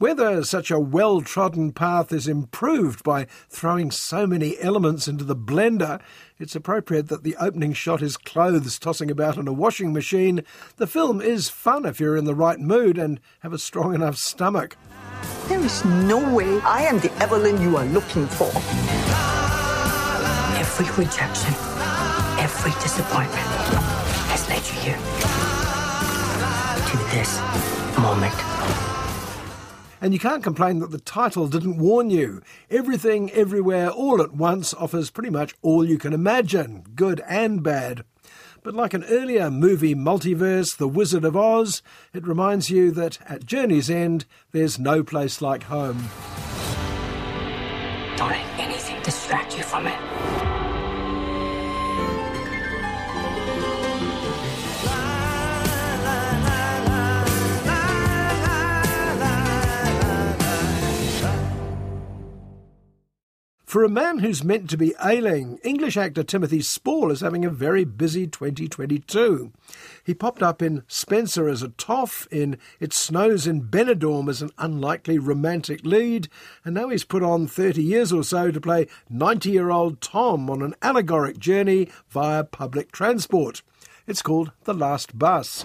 Whether 0.05 0.45
such 0.45 0.71
a 0.71 0.79
well 0.79 1.23
trodden 1.23 1.73
path 1.73 2.13
is 2.13 2.29
improved 2.29 3.03
by 3.03 3.25
throwing 3.49 3.91
so 3.91 4.27
many 4.27 4.59
elements 4.61 5.09
into 5.09 5.25
the 5.25 5.35
blender, 5.35 5.99
it's 6.39 6.55
appropriate 6.55 7.09
that 7.09 7.23
the 7.23 7.35
opening 7.41 7.73
shot 7.73 8.03
is 8.03 8.19
clothes 8.19 8.79
tossing 8.79 9.11
about 9.11 9.39
in 9.39 9.49
a 9.49 9.53
washing 9.55 9.95
machine. 9.95 10.45
The 10.77 10.87
film 10.87 11.23
is 11.23 11.49
fun 11.49 11.87
if 11.87 12.01
you're 12.01 12.19
in 12.19 12.27
the 12.27 12.35
right 12.35 12.61
mood 12.61 12.99
and 12.99 13.19
have 13.41 13.55
a 13.55 13.59
strong 13.59 13.95
enough 13.95 14.17
stomach. 14.17 14.77
There 15.49 15.65
is 15.65 15.83
no 15.87 16.19
way 16.35 16.61
I 16.61 16.83
am 16.83 16.99
the 16.99 17.11
Evelyn 17.15 17.63
you 17.63 17.79
are 17.79 17.87
looking 17.87 18.27
for. 18.27 18.53
Every 20.59 21.03
rejection, 21.03 21.55
every 22.39 22.73
disappointment 22.83 23.49
has 24.29 24.47
led 24.51 24.67
you 24.67 24.75
here. 24.83 24.99
To 26.91 26.99
this 27.17 27.41
moment. 27.99 28.54
And 30.01 30.13
you 30.13 30.19
can't 30.19 30.43
complain 30.43 30.81
that 30.81 30.91
the 30.91 30.99
title 30.99 31.49
didn't 31.49 31.79
warn 31.79 32.11
you. 32.11 32.43
Everything, 32.71 33.31
Everywhere, 33.31 33.91
All 33.91 34.21
at 34.21 34.35
Once 34.35 34.75
offers 34.75 35.11
pretty 35.11 35.31
much 35.31 35.55
all 35.63 35.85
you 35.85 35.99
can 35.99 36.13
imagine, 36.13 36.85
good 36.95 37.23
and 37.29 37.63
bad. 37.63 38.05
But 38.63 38.75
like 38.75 38.95
an 38.95 39.05
earlier 39.05 39.51
movie 39.51 39.95
multiverse, 39.95 40.77
The 40.77 40.89
Wizard 40.89 41.25
of 41.25 41.37
Oz, 41.37 41.83
it 42.15 42.27
reminds 42.27 42.71
you 42.71 42.91
that 42.93 43.19
at 43.29 43.45
Journey's 43.45 43.91
End, 43.91 44.25
there's 44.53 44.79
no 44.79 45.03
place 45.03 45.43
like 45.43 45.65
home. 45.65 46.09
Don't 48.17 48.31
let 48.31 48.59
anything 48.59 49.03
distract 49.03 49.57
you 49.59 49.65
from 49.65 49.87
it. 49.87 50.63
For 63.75 63.83
a 63.83 63.88
man 63.88 64.21
who's 64.21 64.45
meant 64.45 64.71
to 64.71 64.76
be 64.76 64.95
ailing, 65.04 65.59
English 65.64 65.97
actor 65.97 66.23
Timothy 66.23 66.61
Spall 66.61 67.11
is 67.11 67.23
having 67.23 67.45
a 67.45 67.50
very 67.50 67.83
busy 67.83 68.28
2022. 68.28 69.50
He 70.04 70.14
popped 70.14 70.45
up 70.45 70.62
in 70.62 70.85
Spencer 70.87 71.49
as 71.49 71.61
a 71.61 71.71
toff, 71.71 72.28
in 72.31 72.57
It 72.78 72.93
Snows 72.93 73.49
in 73.49 73.62
Benidorm 73.62 74.28
as 74.28 74.43
an 74.43 74.52
unlikely 74.59 75.19
romantic 75.19 75.85
lead, 75.85 76.28
and 76.64 76.73
now 76.76 76.88
he's 76.88 77.02
put 77.02 77.25
on 77.25 77.49
30 77.49 77.83
years 77.83 78.12
or 78.12 78.23
so 78.23 78.52
to 78.52 78.61
play 78.61 78.87
90 79.11 79.50
year 79.50 79.71
old 79.71 80.00
Tom 80.00 80.49
on 80.49 80.62
an 80.62 80.76
allegoric 80.81 81.38
journey 81.38 81.88
via 82.11 82.45
public 82.45 82.93
transport. 82.93 83.62
It's 84.07 84.23
called 84.23 84.52
The 84.66 84.75
Last 84.75 85.19
Bus. 85.19 85.64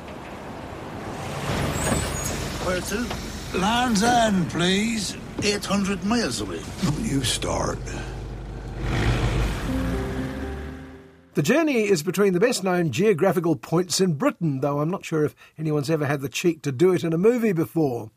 Where 2.65 2.81
to? 2.81 3.59
Land's 3.59 4.01
End, 4.01 4.49
please. 4.49 5.15
800 5.43 6.03
miles 6.03 6.41
away. 6.41 6.61
You 7.01 7.23
start. 7.23 7.79
The 11.35 11.43
journey 11.43 11.87
is 11.87 12.03
between 12.03 12.33
the 12.33 12.39
best 12.39 12.63
known 12.63 12.91
geographical 12.91 13.55
points 13.55 14.01
in 14.01 14.15
Britain, 14.15 14.59
though 14.59 14.81
I'm 14.81 14.89
not 14.89 15.05
sure 15.05 15.23
if 15.23 15.35
anyone's 15.57 15.89
ever 15.89 16.05
had 16.05 16.21
the 16.21 16.27
cheek 16.27 16.61
to 16.63 16.71
do 16.71 16.91
it 16.93 17.03
in 17.03 17.13
a 17.13 17.17
movie 17.17 17.53
before. 17.53 18.11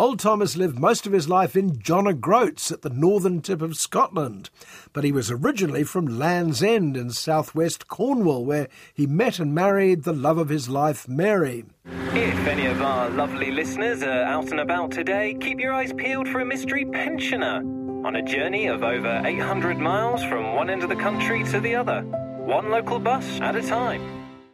Old 0.00 0.18
Thomas 0.18 0.56
lived 0.56 0.78
most 0.78 1.06
of 1.06 1.12
his 1.12 1.28
life 1.28 1.54
in 1.54 1.78
John 1.78 2.08
O'Groats 2.08 2.72
at 2.72 2.80
the 2.80 2.88
northern 2.88 3.42
tip 3.42 3.60
of 3.60 3.76
Scotland, 3.76 4.48
but 4.94 5.04
he 5.04 5.12
was 5.12 5.30
originally 5.30 5.84
from 5.84 6.06
Land's 6.06 6.62
End 6.62 6.96
in 6.96 7.10
southwest 7.10 7.86
Cornwall, 7.86 8.46
where 8.46 8.68
he 8.94 9.06
met 9.06 9.38
and 9.38 9.54
married 9.54 10.04
the 10.04 10.14
love 10.14 10.38
of 10.38 10.48
his 10.48 10.70
life, 10.70 11.06
Mary. 11.06 11.66
If 11.84 12.46
any 12.46 12.64
of 12.64 12.80
our 12.80 13.10
lovely 13.10 13.50
listeners 13.50 14.02
are 14.02 14.22
out 14.22 14.50
and 14.50 14.60
about 14.60 14.90
today, 14.90 15.36
keep 15.38 15.60
your 15.60 15.74
eyes 15.74 15.92
peeled 15.92 16.28
for 16.28 16.40
a 16.40 16.46
mystery 16.46 16.86
pensioner 16.86 17.58
on 18.02 18.16
a 18.16 18.22
journey 18.22 18.68
of 18.68 18.82
over 18.82 19.20
800 19.22 19.76
miles 19.76 20.24
from 20.24 20.54
one 20.54 20.70
end 20.70 20.82
of 20.82 20.88
the 20.88 20.96
country 20.96 21.44
to 21.44 21.60
the 21.60 21.74
other, 21.74 22.00
one 22.38 22.70
local 22.70 23.00
bus 23.00 23.38
at 23.42 23.54
a 23.54 23.60
time. 23.60 24.00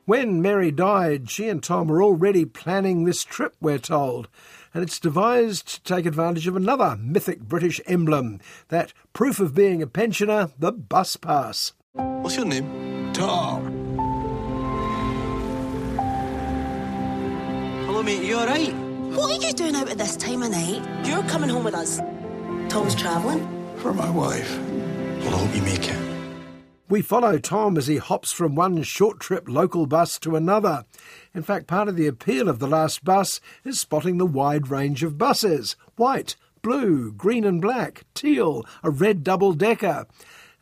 When 0.07 0.41
Mary 0.41 0.71
died, 0.71 1.31
she 1.31 1.49
and 1.49 1.61
Tom 1.61 1.88
were 1.88 2.00
already 2.00 2.45
planning 2.45 3.05
this 3.05 3.25
trip, 3.25 3.57
we're 3.61 3.79
told, 3.79 4.29
and 4.76 4.83
it's 4.83 5.00
devised 5.00 5.66
to 5.68 5.95
take 5.95 6.04
advantage 6.04 6.47
of 6.47 6.54
another 6.54 6.99
mythic 7.00 7.40
British 7.40 7.80
emblem, 7.87 8.38
that 8.68 8.92
proof 9.14 9.40
of 9.40 9.54
being 9.54 9.80
a 9.80 9.87
pensioner, 9.87 10.50
the 10.59 10.71
bus 10.71 11.16
pass. 11.16 11.73
What's 11.95 12.37
your 12.37 12.45
name? 12.45 13.11
Tom. 13.14 13.64
Hello, 17.87 18.02
mate. 18.02 18.23
You 18.23 18.37
all 18.37 18.47
right? 18.47 18.75
What 19.16 19.30
are 19.30 19.47
you 19.47 19.54
doing 19.54 19.75
out 19.76 19.88
at 19.88 19.97
this 19.97 20.14
time 20.14 20.42
of 20.42 20.50
night? 20.50 21.06
You're 21.06 21.23
coming 21.23 21.49
home 21.49 21.64
with 21.64 21.75
us. 21.75 21.99
Tom's 22.68 22.95
travelling. 22.95 23.49
For 23.78 23.95
my 23.95 24.11
wife. 24.11 24.59
Well, 24.59 25.37
I 25.37 25.38
hope 25.38 25.56
you 25.56 25.62
make 25.62 25.88
it. 25.88 26.16
We 26.88 27.02
follow 27.02 27.38
Tom 27.38 27.76
as 27.76 27.88
he 27.88 27.97
hops 27.97 28.31
from 28.31 28.55
one 28.55 28.85
short 28.85 29.19
trip 29.19 29.49
local 29.49 29.87
bus 29.87 30.21
to 30.21 30.37
another. 30.37 30.85
In 31.35 31.43
fact, 31.43 31.66
part 31.66 31.88
of 31.88 31.97
the 31.97 32.07
appeal 32.07 32.49
of 32.49 32.61
the 32.61 32.69
last 32.69 33.05
bus 33.05 33.40
is 33.64 33.81
spotting 33.81 34.19
the 34.19 34.26
wide 34.26 34.69
range 34.69 35.02
of 35.02 35.19
buses 35.19 35.75
white, 35.97 36.37
blue, 36.62 37.11
green 37.12 37.45
and 37.45 37.61
black, 37.61 38.05
teal, 38.14 38.64
a 38.85 38.90
red 38.90 39.25
double 39.25 39.52
decker. 39.52 40.07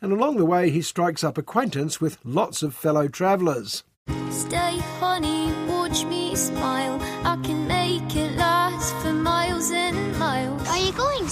and 0.01 0.11
along 0.11 0.37
the 0.37 0.45
way 0.45 0.69
he 0.69 0.81
strikes 0.81 1.23
up 1.23 1.37
acquaintance 1.37 2.01
with 2.01 2.17
lots 2.23 2.61
of 2.63 2.75
fellow 2.75 3.07
travellers. 3.07 3.83
Stay, 4.29 4.77
honey, 4.99 5.51
watch 5.67 6.05
me 6.05 6.35
smile. 6.35 6.99
I 7.23 7.37
can 7.43 7.67
make 7.67 8.15
it 8.15 8.35
last 8.37 8.93
for 8.97 9.13
miles 9.13 9.71
and 9.71 10.04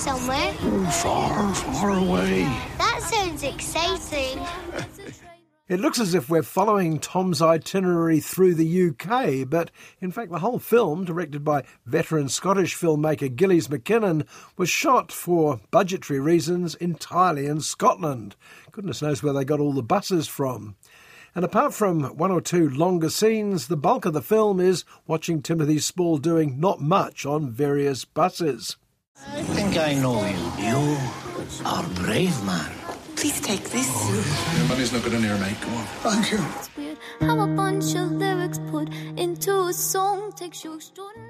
somewhere? 0.04 0.54
Oh, 0.64 0.86
far, 1.02 1.56
far 1.56 1.90
away. 1.92 2.44
That 2.78 3.00
sounds 3.02 3.42
exciting. 3.42 4.38
It 5.70 5.80
looks 5.80 5.98
as 5.98 6.14
if 6.14 6.30
we're 6.30 6.44
following 6.44 7.00
Tom's 7.00 7.42
itinerary 7.42 8.20
through 8.20 8.56
the 8.56 8.90
UK, 8.90 9.50
but 9.50 9.72
in 10.02 10.12
fact, 10.12 10.30
the 10.30 10.40
whole 10.40 10.60
film, 10.60 11.06
directed 11.06 11.46
by 11.46 11.64
veteran 11.86 12.28
Scottish 12.28 12.76
filmmaker 12.76 13.34
Gillies 13.34 13.70
MacKinnon, 13.70 14.26
was 14.58 14.70
shot 14.70 15.10
for 15.10 15.62
budgetary 15.72 16.20
reasons 16.20 16.76
entirely 16.76 17.46
in 17.46 17.62
Scotland. 17.62 18.36
Goodness 18.74 19.02
knows 19.02 19.24
where 19.24 19.32
they 19.32 19.46
got 19.46 19.62
all 19.62 19.72
the 19.72 19.82
buses 19.82 20.28
from. 20.28 20.76
And 21.34 21.46
apart 21.46 21.74
from 21.74 22.04
one 22.18 22.30
or 22.30 22.42
two 22.42 22.70
longer 22.70 23.10
scenes, 23.10 23.70
the 23.70 23.78
bulk 23.78 24.04
of 24.04 24.12
the 24.12 24.22
film 24.22 24.60
is 24.60 24.84
watching 25.08 25.42
Timothy 25.42 25.80
Spall 25.80 26.18
doing 26.18 26.60
not 26.60 26.82
much 26.82 27.26
on 27.26 27.50
various 27.50 28.04
buses. 28.04 28.76
I 29.34 29.42
think 29.44 29.78
I 29.78 29.94
know 29.94 30.26
you. 30.26 30.66
You 30.66 30.98
are 31.66 31.86
a 31.86 31.90
brave 31.90 32.44
man. 32.44 32.72
Please 33.16 33.40
take 33.42 33.64
this. 33.70 33.88
Oh, 33.90 34.56
your 34.58 34.68
money's 34.68 34.92
not 34.92 35.04
good 35.04 35.14
in 35.14 35.22
here, 35.22 35.38
mate. 35.38 35.56
Come 35.62 35.74
on. 35.76 35.86
Thank 35.86 36.32
you. 36.32 36.40
It's 36.58 36.76
weird 36.76 36.98
how 37.22 37.40
a 37.40 37.48
bunch 37.48 37.96
of 37.96 38.12
lyrics 38.12 38.60
put 38.70 38.90
into 39.18 39.66
a 39.66 39.74
song 39.74 40.32
takes 40.34 40.64
you 40.64 40.76
extraordinary. 40.76 41.30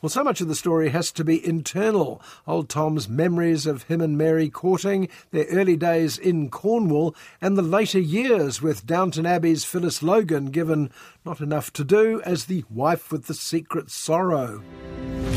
Well, 0.00 0.10
so 0.10 0.24
much 0.24 0.40
of 0.40 0.48
the 0.48 0.54
story 0.56 0.88
has 0.88 1.12
to 1.12 1.24
be 1.24 1.46
internal. 1.46 2.20
Old 2.46 2.68
Tom's 2.68 3.08
memories 3.08 3.66
of 3.66 3.84
him 3.84 4.00
and 4.00 4.18
Mary 4.18 4.50
courting, 4.50 5.08
their 5.30 5.44
early 5.46 5.76
days 5.76 6.18
in 6.18 6.50
Cornwall, 6.50 7.14
and 7.40 7.56
the 7.56 7.62
later 7.62 8.00
years 8.00 8.60
with 8.60 8.84
Downton 8.84 9.26
Abbey's 9.26 9.64
Phyllis 9.64 10.02
Logan 10.02 10.46
given 10.46 10.90
not 11.24 11.40
enough 11.40 11.72
to 11.74 11.84
do 11.84 12.20
as 12.22 12.46
the 12.46 12.64
wife 12.68 13.12
with 13.12 13.26
the 13.26 13.34
secret 13.34 13.90
sorrow. 13.90 14.62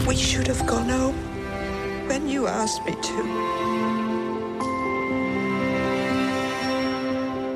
We 0.07 0.15
should 0.15 0.47
have 0.47 0.65
gone 0.65 0.89
home 0.89 1.34
when 2.07 2.29
you 2.29 2.47
asked 2.47 2.85
me 2.85 2.93
to. 2.93 3.21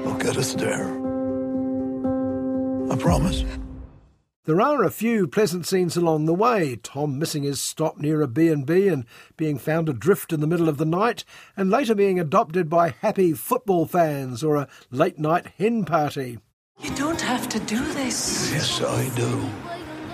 I'll 0.08 0.18
get 0.18 0.38
us 0.38 0.54
there. 0.54 0.88
I 2.92 2.96
promise. 2.96 3.44
There 4.46 4.62
are 4.62 4.84
a 4.84 4.90
few 4.90 5.28
pleasant 5.28 5.68
scenes 5.68 5.96
along 5.96 6.26
the 6.26 6.34
way, 6.34 6.76
Tom 6.82 7.20
missing 7.20 7.44
his 7.44 7.62
stop 7.62 8.00
near 8.00 8.24
a 8.24 8.28
B&B 8.28 8.88
and 8.88 9.06
being 9.38 9.60
found 9.60 9.88
adrift 9.88 10.34
in 10.34 10.40
the 10.40 10.48
middle 10.48 10.68
of 10.68 10.78
the 10.78 10.86
night, 10.86 11.24
and 11.56 11.70
later 11.70 11.94
being 11.94 12.20
adopted 12.20 12.68
by 12.68 12.90
happy 12.90 13.34
football 13.34 13.86
fans 13.86 14.44
or 14.44 14.56
a 14.56 14.68
late-night 14.90 15.54
hen 15.60 15.86
party. 15.86 16.40
You 16.82 16.96
don't 16.96 17.22
have 17.22 17.48
to 17.50 17.60
do 17.60 17.78
this. 17.94 18.52
Yes, 18.52 18.82
I 18.82 19.10
do. 19.16 19.50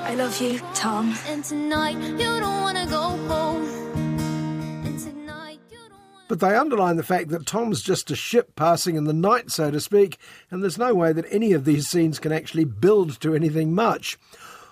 I 0.01 0.15
love 0.15 0.41
you, 0.41 0.59
Tom. 0.73 1.15
And 1.27 1.41
tonight 1.43 1.95
you 1.95 2.17
don't 2.17 2.41
want 2.41 2.77
to 2.77 2.85
go 2.87 3.15
home. 3.29 3.54
But 6.27 6.39
they 6.39 6.55
underline 6.55 6.95
the 6.95 7.03
fact 7.03 7.29
that 7.29 7.45
Tom's 7.45 7.83
just 7.83 8.09
a 8.09 8.15
ship 8.15 8.55
passing 8.55 8.95
in 8.95 9.03
the 9.03 9.13
night, 9.13 9.51
so 9.51 9.69
to 9.69 9.79
speak, 9.79 10.17
and 10.49 10.63
there's 10.63 10.77
no 10.77 10.93
way 10.93 11.13
that 11.13 11.27
any 11.29 11.53
of 11.53 11.65
these 11.65 11.87
scenes 11.87 12.17
can 12.17 12.31
actually 12.31 12.65
build 12.65 13.19
to 13.21 13.35
anything 13.35 13.73
much. 13.73 14.17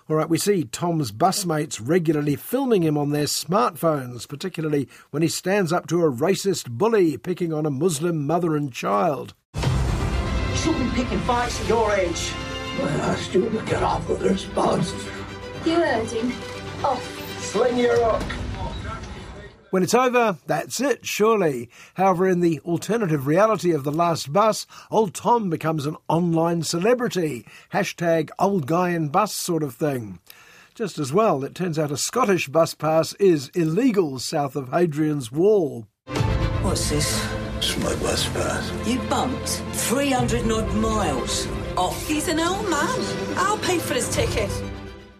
All 0.10 0.15
right, 0.15 0.29
we 0.29 0.38
see 0.38 0.65
Tom's 0.65 1.12
busmates 1.12 1.79
regularly 1.81 2.36
filming 2.36 2.83
him 2.83 2.98
on 2.98 3.12
their 3.12 3.25
smartphones, 3.25 4.27
particularly 4.27 4.89
when 5.12 5.22
he 5.22 5.29
stands 5.29 5.72
up 5.72 5.88
to 5.88 6.03
a 6.03 6.12
racist 6.12 6.69
bully 6.72 7.17
picking 7.17 7.53
on 7.53 7.65
a 7.65 7.72
Muslim 7.72 8.25
mother 8.25 8.55
and 8.55 8.74
child. 8.74 9.33
You 9.53 10.55
shouldn't 10.55 10.91
be 10.91 11.03
picking 11.03 11.19
fights 11.19 11.62
at 11.62 11.69
your 11.69 11.93
age. 11.93 12.33
I 12.81 12.89
asked 13.12 13.33
you 13.33 13.50
to 13.50 13.62
get 13.65 13.83
off 13.83 14.10
with 14.10 14.19
their 14.19 14.38
sponsors. 14.38 15.05
You 15.65 15.75
heard 15.75 16.10
him. 16.10 16.33
Oh, 16.83 17.01
Sling 17.39 17.77
your 17.77 17.95
hook. 18.03 18.42
When 19.73 19.81
it's 19.81 19.95
over, 19.95 20.37
that's 20.45 20.79
it, 20.79 21.03
surely. 21.03 21.67
However, 21.95 22.29
in 22.29 22.41
the 22.41 22.59
alternative 22.59 23.25
reality 23.25 23.71
of 23.71 23.83
The 23.83 23.91
Last 23.91 24.31
Bus, 24.31 24.67
old 24.91 25.15
Tom 25.15 25.49
becomes 25.49 25.87
an 25.87 25.97
online 26.07 26.62
celebrity. 26.62 27.47
Hashtag 27.73 28.29
old 28.38 28.67
guy 28.67 28.89
in 28.89 29.07
bus 29.07 29.33
sort 29.33 29.63
of 29.63 29.73
thing. 29.73 30.19
Just 30.75 30.99
as 30.99 31.12
well, 31.12 31.43
it 31.43 31.55
turns 31.55 31.79
out 31.79 31.89
a 31.89 31.97
Scottish 31.97 32.49
bus 32.49 32.75
pass 32.75 33.13
is 33.13 33.49
illegal 33.55 34.19
south 34.19 34.55
of 34.55 34.69
Hadrian's 34.69 35.31
Wall. 35.31 35.88
What's 36.62 36.91
this? 36.91 37.27
It's 37.57 37.75
my 37.79 37.95
bus 37.95 38.29
pass. 38.29 38.88
You 38.88 38.99
bumped 39.09 39.63
300 39.71 40.51
odd 40.51 40.71
miles 40.75 41.47
off. 41.75 42.07
He's 42.07 42.27
an 42.27 42.39
old 42.39 42.69
man. 42.69 42.99
I'll 43.38 43.57
pay 43.57 43.79
for 43.79 43.95
his 43.95 44.07
ticket. 44.09 44.51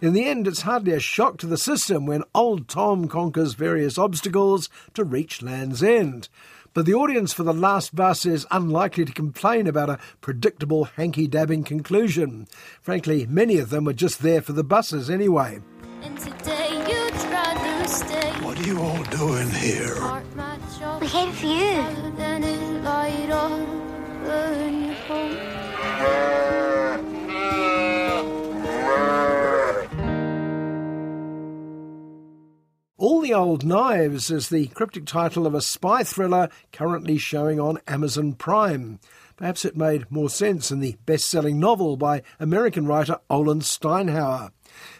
In 0.04 0.12
the 0.12 0.26
end, 0.26 0.50
it's 0.50 0.64
hardly 0.64 0.92
a 0.92 1.00
shock 1.00 1.38
to 1.38 1.48
the 1.48 1.58
system 1.58 2.06
when 2.06 2.26
old 2.36 2.68
Tom 2.68 3.08
conquers 3.08 3.54
various 3.54 3.98
obstacles 3.98 4.68
to 4.96 5.06
reach 5.06 5.42
Land's 5.42 5.82
End. 5.82 6.28
But 6.74 6.86
the 6.86 6.94
audience 6.94 7.32
for 7.32 7.44
The 7.44 7.54
Last 7.54 7.96
Bus 7.96 8.26
is 8.26 8.46
unlikely 8.52 9.06
to 9.06 9.14
complain 9.14 9.66
about 9.66 9.90
a 9.90 10.00
predictable 10.20 10.84
hanky 10.84 11.26
dabbing 11.26 11.64
conclusion. 11.64 12.50
Frankly, 12.82 13.26
many 13.28 13.60
of 13.60 13.70
them 13.70 13.86
were 13.86 13.94
just 13.94 14.22
there 14.22 14.42
for 14.42 14.52
the 14.52 14.62
buses 14.62 15.10
anyway. 15.10 15.62
and 16.02 16.20
today 16.20 16.72
you'd 16.86 17.32
rather 17.32 17.88
stay. 17.88 18.30
What 18.42 18.60
are 18.60 18.68
you 18.68 18.82
all 18.82 19.04
doing 19.04 19.50
here? 19.52 19.96
We 21.00 21.08
came 21.08 21.32
for 21.32 21.46
you. 21.46 22.04
All 33.04 33.20
the 33.20 33.34
Old 33.34 33.66
Knives 33.66 34.32
is 34.32 34.48
the 34.48 34.68
cryptic 34.68 35.06
title 35.06 35.46
of 35.46 35.54
a 35.54 35.60
spy 35.60 36.06
thriller 36.06 36.48
currently 36.72 37.18
showing 37.18 37.60
on 37.60 37.82
Amazon 37.86 38.32
Prime. 38.32 39.02
Perhaps 39.36 39.66
it 39.66 39.76
made 39.76 40.10
more 40.10 40.30
sense 40.30 40.72
in 40.72 40.80
the 40.80 40.96
best 41.06 41.26
selling 41.26 41.60
novel 41.60 41.98
by 41.98 42.22
American 42.40 42.88
writer 42.88 43.20
Olen 43.30 43.60
Steinhauer. 43.60 44.52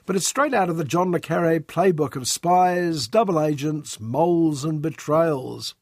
But 0.06 0.18
it's 0.18 0.28
straight 0.28 0.54
out 0.54 0.68
of 0.70 0.76
the 0.76 0.84
John 0.84 1.14
Le 1.14 1.22
Carre 1.22 1.62
playbook 1.62 2.18
of 2.18 2.28
spies, 2.28 3.08
double 3.08 3.40
agents, 3.40 4.02
moles, 4.02 4.66
and 4.66 4.82
betrayals. 4.82 5.74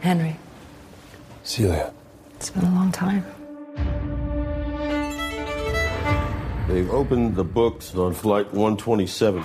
Henry, 0.00 0.36
Celia. 1.42 1.94
it's 2.34 2.50
been 2.50 2.64
a 2.64 2.74
long 2.74 2.92
time. 2.92 3.24
They've 6.76 6.90
opened 6.90 7.36
the 7.36 7.42
books 7.42 7.94
on 7.94 8.12
Flight 8.12 8.52
127. 8.52 9.42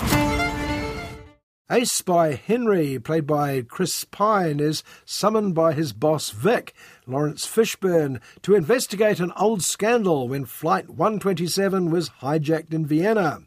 Ace 1.71 1.89
spy 1.89 2.33
Henry, 2.33 2.99
played 2.99 3.25
by 3.25 3.61
Chris 3.61 4.03
Pine, 4.03 4.59
is 4.59 4.83
summoned 5.05 5.55
by 5.55 5.71
his 5.71 5.93
boss 5.93 6.31
Vic, 6.31 6.73
Laurence 7.07 7.47
Fishburne, 7.47 8.19
to 8.41 8.53
investigate 8.53 9.21
an 9.21 9.31
old 9.37 9.63
scandal 9.63 10.27
when 10.27 10.43
Flight 10.43 10.89
127 10.89 11.89
was 11.89 12.09
hijacked 12.21 12.73
in 12.73 12.85
Vienna. 12.85 13.43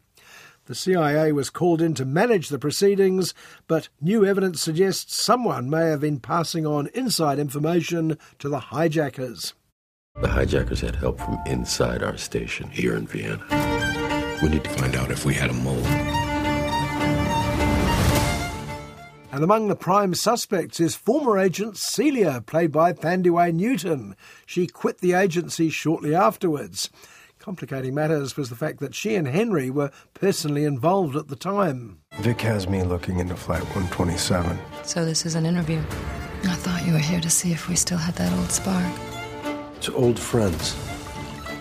The 0.65 0.73
CIA 0.73 1.31
was 1.31 1.51
called 1.51 1.79
in 1.79 1.93
to 1.93 2.05
manage 2.05 2.49
the 2.49 2.57
proceedings, 2.57 3.35
but 3.67 3.89
new 4.01 4.25
evidence 4.25 4.63
suggests 4.63 5.15
someone 5.15 5.69
may 5.69 5.89
have 5.89 6.01
been 6.01 6.19
passing 6.19 6.65
on 6.65 6.87
inside 6.95 7.37
information 7.37 8.17
to 8.39 8.49
the 8.49 8.61
hijackers. 8.71 9.53
The 10.21 10.29
hijackers 10.29 10.79
had 10.79 10.95
help 10.95 11.19
from 11.19 11.37
inside 11.45 12.01
our 12.01 12.15
station 12.15 12.69
here 12.69 12.95
in 12.95 13.05
Vienna. 13.05 13.43
We 14.41 14.47
need 14.47 14.63
to 14.63 14.69
find 14.69 14.95
out 14.95 15.11
if 15.11 15.25
we 15.25 15.33
had 15.33 15.49
a 15.49 15.53
mole. 15.53 15.85
And 19.33 19.43
among 19.43 19.67
the 19.67 19.75
prime 19.75 20.13
suspects 20.13 20.79
is 20.79 20.95
former 20.95 21.37
agent 21.37 21.75
Celia, 21.75 22.41
played 22.45 22.71
by 22.71 22.93
Thandiwe 22.93 23.53
Newton. 23.53 24.15
She 24.45 24.67
quit 24.67 24.99
the 24.99 25.11
agency 25.11 25.69
shortly 25.69 26.15
afterwards. 26.15 26.89
Complicating 27.37 27.93
matters 27.93 28.37
was 28.37 28.49
the 28.49 28.55
fact 28.55 28.79
that 28.79 28.95
she 28.95 29.15
and 29.15 29.27
Henry 29.27 29.69
were 29.69 29.91
personally 30.13 30.63
involved 30.63 31.17
at 31.17 31.27
the 31.27 31.35
time. 31.35 31.99
Vic 32.21 32.39
has 32.39 32.69
me 32.69 32.83
looking 32.83 33.19
into 33.19 33.35
Flight 33.35 33.63
127. 33.63 34.57
So 34.83 35.03
this 35.03 35.25
is 35.25 35.35
an 35.35 35.45
interview. 35.45 35.79
I 36.45 36.55
thought 36.55 36.85
you 36.85 36.93
were 36.93 36.99
here 36.99 37.19
to 37.19 37.29
see 37.29 37.51
if 37.51 37.67
we 37.67 37.75
still 37.75 37.97
had 37.97 38.15
that 38.15 38.31
old 38.31 38.49
spark. 38.49 38.93
To 39.81 39.95
old 39.95 40.19
friends. 40.19 40.75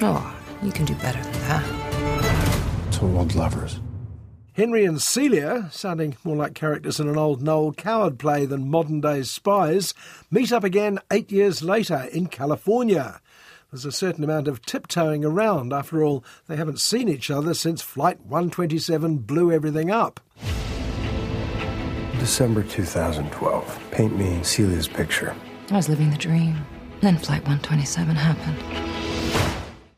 Oh, 0.00 0.36
you 0.62 0.72
can 0.72 0.84
do 0.84 0.94
better 0.94 1.22
than 1.22 1.32
that. 1.32 2.92
To 2.92 3.04
old 3.04 3.34
lovers. 3.34 3.80
Henry 4.54 4.84
and 4.84 5.02
Celia, 5.02 5.68
sounding 5.72 6.16
more 6.22 6.36
like 6.36 6.54
characters 6.54 7.00
in 7.00 7.08
an 7.08 7.18
old 7.18 7.42
Noel 7.42 7.72
Coward 7.72 8.20
play 8.20 8.46
than 8.46 8.70
modern 8.70 9.00
day 9.00 9.24
spies, 9.24 9.94
meet 10.30 10.52
up 10.52 10.62
again 10.62 11.00
eight 11.10 11.32
years 11.32 11.62
later 11.62 12.08
in 12.12 12.26
California. 12.26 13.20
There's 13.72 13.84
a 13.84 13.90
certain 13.90 14.22
amount 14.22 14.46
of 14.46 14.62
tiptoeing 14.62 15.24
around. 15.24 15.72
After 15.72 16.04
all, 16.04 16.24
they 16.46 16.54
haven't 16.54 16.78
seen 16.78 17.08
each 17.08 17.32
other 17.32 17.52
since 17.52 17.82
Flight 17.82 18.20
127 18.20 19.18
blew 19.18 19.50
everything 19.50 19.90
up. 19.90 20.20
December 22.20 22.62
2012. 22.62 23.90
Paint 23.90 24.16
me 24.16 24.40
Celia's 24.44 24.86
picture. 24.86 25.34
I 25.72 25.76
was 25.76 25.88
living 25.88 26.10
the 26.10 26.16
dream. 26.16 26.64
Then 27.04 27.18
Flight 27.18 27.42
127 27.42 28.16
happened. 28.16 28.56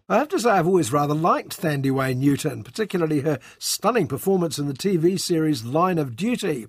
I 0.09 0.19
have 0.19 0.29
to 0.31 0.41
say, 0.41 0.51
I've 0.51 0.67
always 0.67 0.93
rather 0.93 1.15
liked 1.15 1.57
Thandi 1.57 1.93
Thandiwe 1.93 2.17
Newton, 2.17 2.65
particularly 2.65 3.21
her 3.21 3.39
stunning 3.61 4.09
performance 4.09 4.59
in 4.59 4.67
the 4.67 4.75
TV 4.75 5.17
series 5.21 5.65
Line 5.65 5.99
of 5.99 6.17
Duty. 6.17 6.67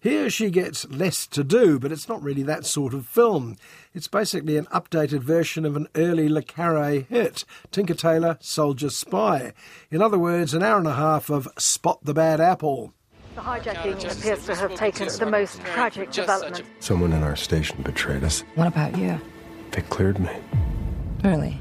Here 0.00 0.28
she 0.28 0.50
gets 0.50 0.88
less 0.88 1.24
to 1.28 1.44
do, 1.44 1.78
but 1.78 1.92
it's 1.92 2.08
not 2.08 2.20
really 2.20 2.42
that 2.42 2.66
sort 2.66 2.94
of 2.94 3.06
film. 3.06 3.58
It's 3.94 4.08
basically 4.08 4.56
an 4.56 4.66
updated 4.72 5.20
version 5.20 5.64
of 5.64 5.76
an 5.76 5.86
early 5.94 6.28
Le 6.28 6.42
Carre 6.42 7.02
hit, 7.02 7.44
Tinker 7.70 7.94
Tailor 7.94 8.38
Soldier 8.40 8.90
Spy. 8.90 9.52
In 9.92 10.02
other 10.02 10.18
words, 10.18 10.52
an 10.52 10.64
hour 10.64 10.78
and 10.78 10.88
a 10.88 10.94
half 10.94 11.30
of 11.30 11.46
Spot 11.58 12.00
the 12.02 12.12
Bad 12.12 12.40
Apple. 12.40 12.92
The 13.36 13.40
hijacking 13.40 14.18
appears 14.18 14.46
to 14.46 14.56
have 14.56 14.74
taken 14.74 15.06
the 15.06 15.26
most 15.26 15.60
tragic 15.60 16.10
development. 16.10 16.64
Someone 16.80 17.12
in 17.12 17.22
our 17.22 17.36
station 17.36 17.82
betrayed 17.82 18.24
us. 18.24 18.42
What 18.56 18.66
about 18.66 18.98
you? 18.98 19.20
They 19.72 19.82
cleared 19.82 20.18
me. 20.18 20.30
Really? 21.22 21.60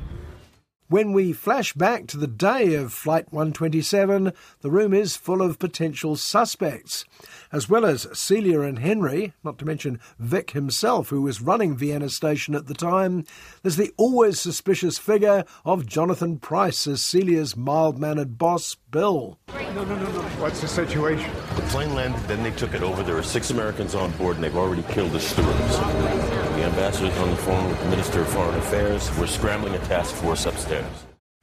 When 0.88 1.13
we 1.13 1.34
flash 1.34 1.74
back 1.74 2.06
to 2.08 2.18
the 2.18 2.28
day 2.28 2.76
of 2.76 2.94
Flight 2.94 3.34
127, 3.34 4.32
the 4.62 4.70
room 4.70 4.94
is 4.94 5.18
full 5.18 5.41
of 5.41 5.58
potential 5.58 6.15
suspects. 6.15 7.06
As 7.52 7.68
well 7.68 7.86
as 7.86 8.08
Celia 8.13 8.62
and 8.62 8.78
Henry, 8.78 9.34
not 9.44 9.58
to 9.58 9.65
mention 9.65 10.00
Vic 10.20 10.52
himself, 10.52 11.10
who 11.10 11.24
was 11.24 11.41
running 11.41 11.76
Vienna 11.76 12.10
Station 12.10 12.54
at 12.54 12.68
the 12.68 12.76
time, 12.76 13.26
there's 13.63 13.78
the 13.78 13.94
always 13.98 14.39
suspicious 14.39 15.00
figure 15.00 15.44
of 15.65 15.88
Jonathan 15.88 16.38
Pryce 16.38 16.86
as 16.86 17.02
Celia's 17.02 17.58
mild 17.58 17.98
mannered 17.98 18.38
boss, 18.38 18.76
Bill. 18.91 19.39
No, 19.76 19.84
no, 19.84 19.96
no, 19.98 20.10
no. 20.10 20.22
What's 20.40 20.62
the 20.62 20.70
situation? 20.70 21.30
The 21.58 21.62
plane 21.64 21.94
landed, 21.94 22.22
then 22.30 22.42
they 22.44 22.52
took 22.52 22.74
it 22.74 22.82
over. 22.82 23.04
There 23.04 23.18
are 23.18 23.24
six 23.24 23.50
Americans 23.52 23.94
on 23.94 24.10
board, 24.12 24.36
and 24.36 24.44
they've 24.46 24.56
already 24.56 24.84
killed 24.84 25.12
the 25.12 25.20
stewards. 25.20 25.78
The 25.78 26.64
ambassador's 26.64 27.18
on 27.18 27.30
the 27.30 27.36
phone 27.36 27.68
with 27.68 27.84
the 27.84 27.90
Minister 27.90 28.22
of 28.22 28.30
Foreign 28.30 28.56
Affairs. 28.56 29.12
We're 29.20 29.28
scrambling 29.28 29.74
a 29.74 29.80
task 29.80 30.16
force 30.16 30.46
upstairs. 30.46 30.86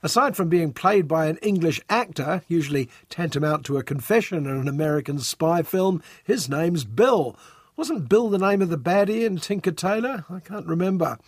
Aside 0.02 0.34
from 0.34 0.48
being 0.48 0.72
played 0.72 1.06
by 1.06 1.26
an 1.26 1.36
English 1.42 1.82
actor, 1.90 2.40
usually 2.48 2.88
tantamount 3.10 3.66
to 3.66 3.76
a 3.76 3.82
confession 3.82 4.46
in 4.46 4.50
an 4.50 4.66
American 4.66 5.18
spy 5.18 5.60
film, 5.60 6.02
his 6.24 6.48
name's 6.48 6.84
Bill. 6.84 7.36
Wasn't 7.76 8.08
Bill 8.08 8.30
the 8.30 8.38
name 8.38 8.62
of 8.62 8.70
the 8.70 8.78
baddie 8.78 9.26
in 9.26 9.36
Tinker 9.36 9.72
Tailor? 9.72 10.24
I 10.30 10.40
can't 10.40 10.66
remember. 10.66 11.18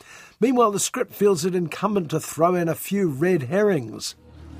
Meanwhile, 0.40 0.71
the 0.71 0.81
script 0.81 1.12
feels 1.12 1.45
it 1.45 1.55
incumbent 1.55 2.11
to 2.12 2.21
throw 2.21 2.55
in 2.55 2.71
a 2.71 2.75
few 2.75 3.09
red 3.09 3.43
herrings. 3.43 4.14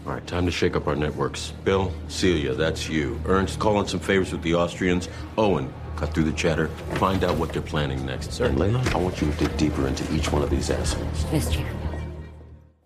All 0.07 0.13
right, 0.13 0.27
time 0.27 0.45
to 0.45 0.53
shake 0.53 0.77
up 0.77 0.87
our 0.87 0.95
networks. 0.95 1.55
Bill, 1.65 1.91
Celia, 2.09 2.53
that's 2.55 2.91
you. 2.91 3.19
Ernst, 3.25 3.59
call 3.59 3.81
in 3.81 3.87
some 3.87 4.01
favors 4.01 4.33
with 4.33 4.43
the 4.43 4.55
Austrians. 4.55 5.09
Owen, 5.39 5.73
cut 5.97 6.13
through 6.13 6.25
the 6.25 6.33
chatter, 6.33 6.69
find 6.97 7.25
out 7.25 7.39
what 7.39 7.55
they're 7.55 7.63
planning 7.63 8.05
next. 8.05 8.31
Sir, 8.33 8.47
and 8.47 8.59
Layla, 8.59 8.95
I 8.95 8.99
want 8.99 9.23
you 9.23 9.31
to 9.31 9.37
dig 9.39 9.57
deeper 9.57 9.87
into 9.87 10.13
each 10.15 10.31
one 10.31 10.43
of 10.43 10.51
these 10.51 10.69
assholes. 10.69 11.25
Yes, 11.33 11.51
Chief. 11.51 11.67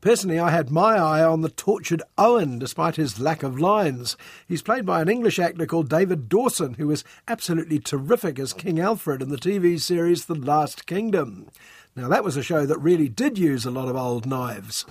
Personally, 0.01 0.39
I 0.39 0.51
had 0.51 0.71
my 0.71 0.95
eye 0.95 1.25
on 1.25 1.41
the 1.41 1.49
tortured 1.49 2.03
Owen, 2.17 2.61
despite 2.61 2.95
his 2.95 3.19
lack 3.19 3.43
of 3.43 3.59
lines. 3.59 4.17
He's 4.47 4.63
played 4.63 4.87
by 4.87 5.03
an 5.03 5.09
English 5.09 5.41
actor 5.41 5.67
called 5.67 5.91
David 5.91 6.29
Dawson, 6.29 6.75
who 6.75 6.87
was 6.87 7.03
absolutely 7.27 7.81
terrific 7.81 8.39
as 8.39 8.53
King 8.53 8.79
Alfred 8.79 9.23
in 9.23 9.29
the 9.29 9.37
TV 9.37 9.81
series 9.81 10.27
The 10.27 10.37
Last 10.37 10.87
Kingdom. 10.87 11.49
Now, 11.97 12.07
that 12.09 12.23
was 12.23 12.37
a 12.37 12.45
show 12.45 12.65
that 12.65 12.79
really 12.79 13.09
did 13.09 13.39
use 13.39 13.67
a 13.67 13.73
lot 13.73 13.89
of 13.89 13.97
old 13.97 14.25
knives. 14.25 14.87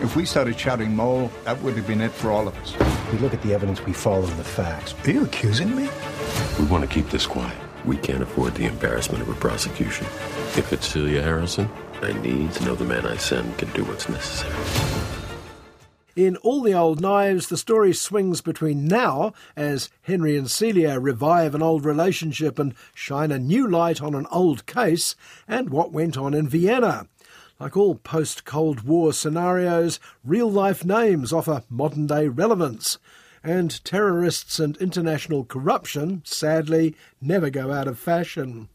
If 0.00 0.14
we 0.14 0.24
started 0.24 0.58
shouting 0.58 0.94
mole, 0.94 1.28
that 1.44 1.60
would 1.60 1.76
have 1.76 1.88
been 1.88 2.00
it 2.00 2.12
for 2.12 2.30
all 2.30 2.46
of 2.46 2.56
us. 2.58 2.72
We 3.12 3.18
look 3.18 3.34
at 3.34 3.42
the 3.42 3.52
evidence, 3.52 3.84
we 3.84 3.92
follow 3.92 4.22
the 4.22 4.44
facts. 4.44 4.94
Are 5.04 5.10
you 5.10 5.24
accusing 5.24 5.74
me? 5.74 5.88
We 6.56 6.66
want 6.66 6.88
to 6.88 6.88
keep 6.88 7.10
this 7.10 7.26
quiet. 7.26 7.56
We 7.84 7.96
can't 7.96 8.22
afford 8.22 8.54
the 8.54 8.66
embarrassment 8.66 9.22
of 9.22 9.28
a 9.28 9.34
prosecution. 9.34 10.06
If 10.56 10.72
it's 10.72 10.86
Celia 10.86 11.20
Harrison, 11.20 11.68
I 12.00 12.12
need 12.12 12.52
to 12.52 12.64
know 12.64 12.76
the 12.76 12.84
man 12.84 13.06
I 13.06 13.16
send 13.16 13.58
can 13.58 13.72
do 13.72 13.82
what's 13.84 14.08
necessary. 14.08 14.54
In 16.14 16.36
All 16.38 16.62
the 16.62 16.74
Old 16.74 17.00
Knives, 17.00 17.48
the 17.48 17.56
story 17.56 17.92
swings 17.92 18.40
between 18.40 18.86
now, 18.86 19.32
as 19.56 19.90
Henry 20.02 20.36
and 20.36 20.48
Celia 20.48 21.00
revive 21.00 21.56
an 21.56 21.62
old 21.62 21.84
relationship 21.84 22.58
and 22.60 22.74
shine 22.94 23.32
a 23.32 23.38
new 23.38 23.68
light 23.68 24.00
on 24.00 24.14
an 24.14 24.26
old 24.30 24.64
case, 24.66 25.16
and 25.48 25.70
what 25.70 25.92
went 25.92 26.16
on 26.16 26.34
in 26.34 26.48
Vienna. 26.48 27.08
Like 27.60 27.76
all 27.76 27.96
post 27.96 28.44
Cold 28.44 28.82
War 28.82 29.12
scenarios, 29.12 29.98
real 30.24 30.48
life 30.48 30.84
names 30.84 31.32
offer 31.32 31.64
modern 31.68 32.06
day 32.06 32.28
relevance. 32.28 32.98
And 33.42 33.84
terrorists 33.84 34.60
and 34.60 34.76
international 34.76 35.44
corruption, 35.44 36.22
sadly, 36.24 36.94
never 37.20 37.50
go 37.50 37.72
out 37.72 37.88
of 37.88 37.98
fashion. 37.98 38.68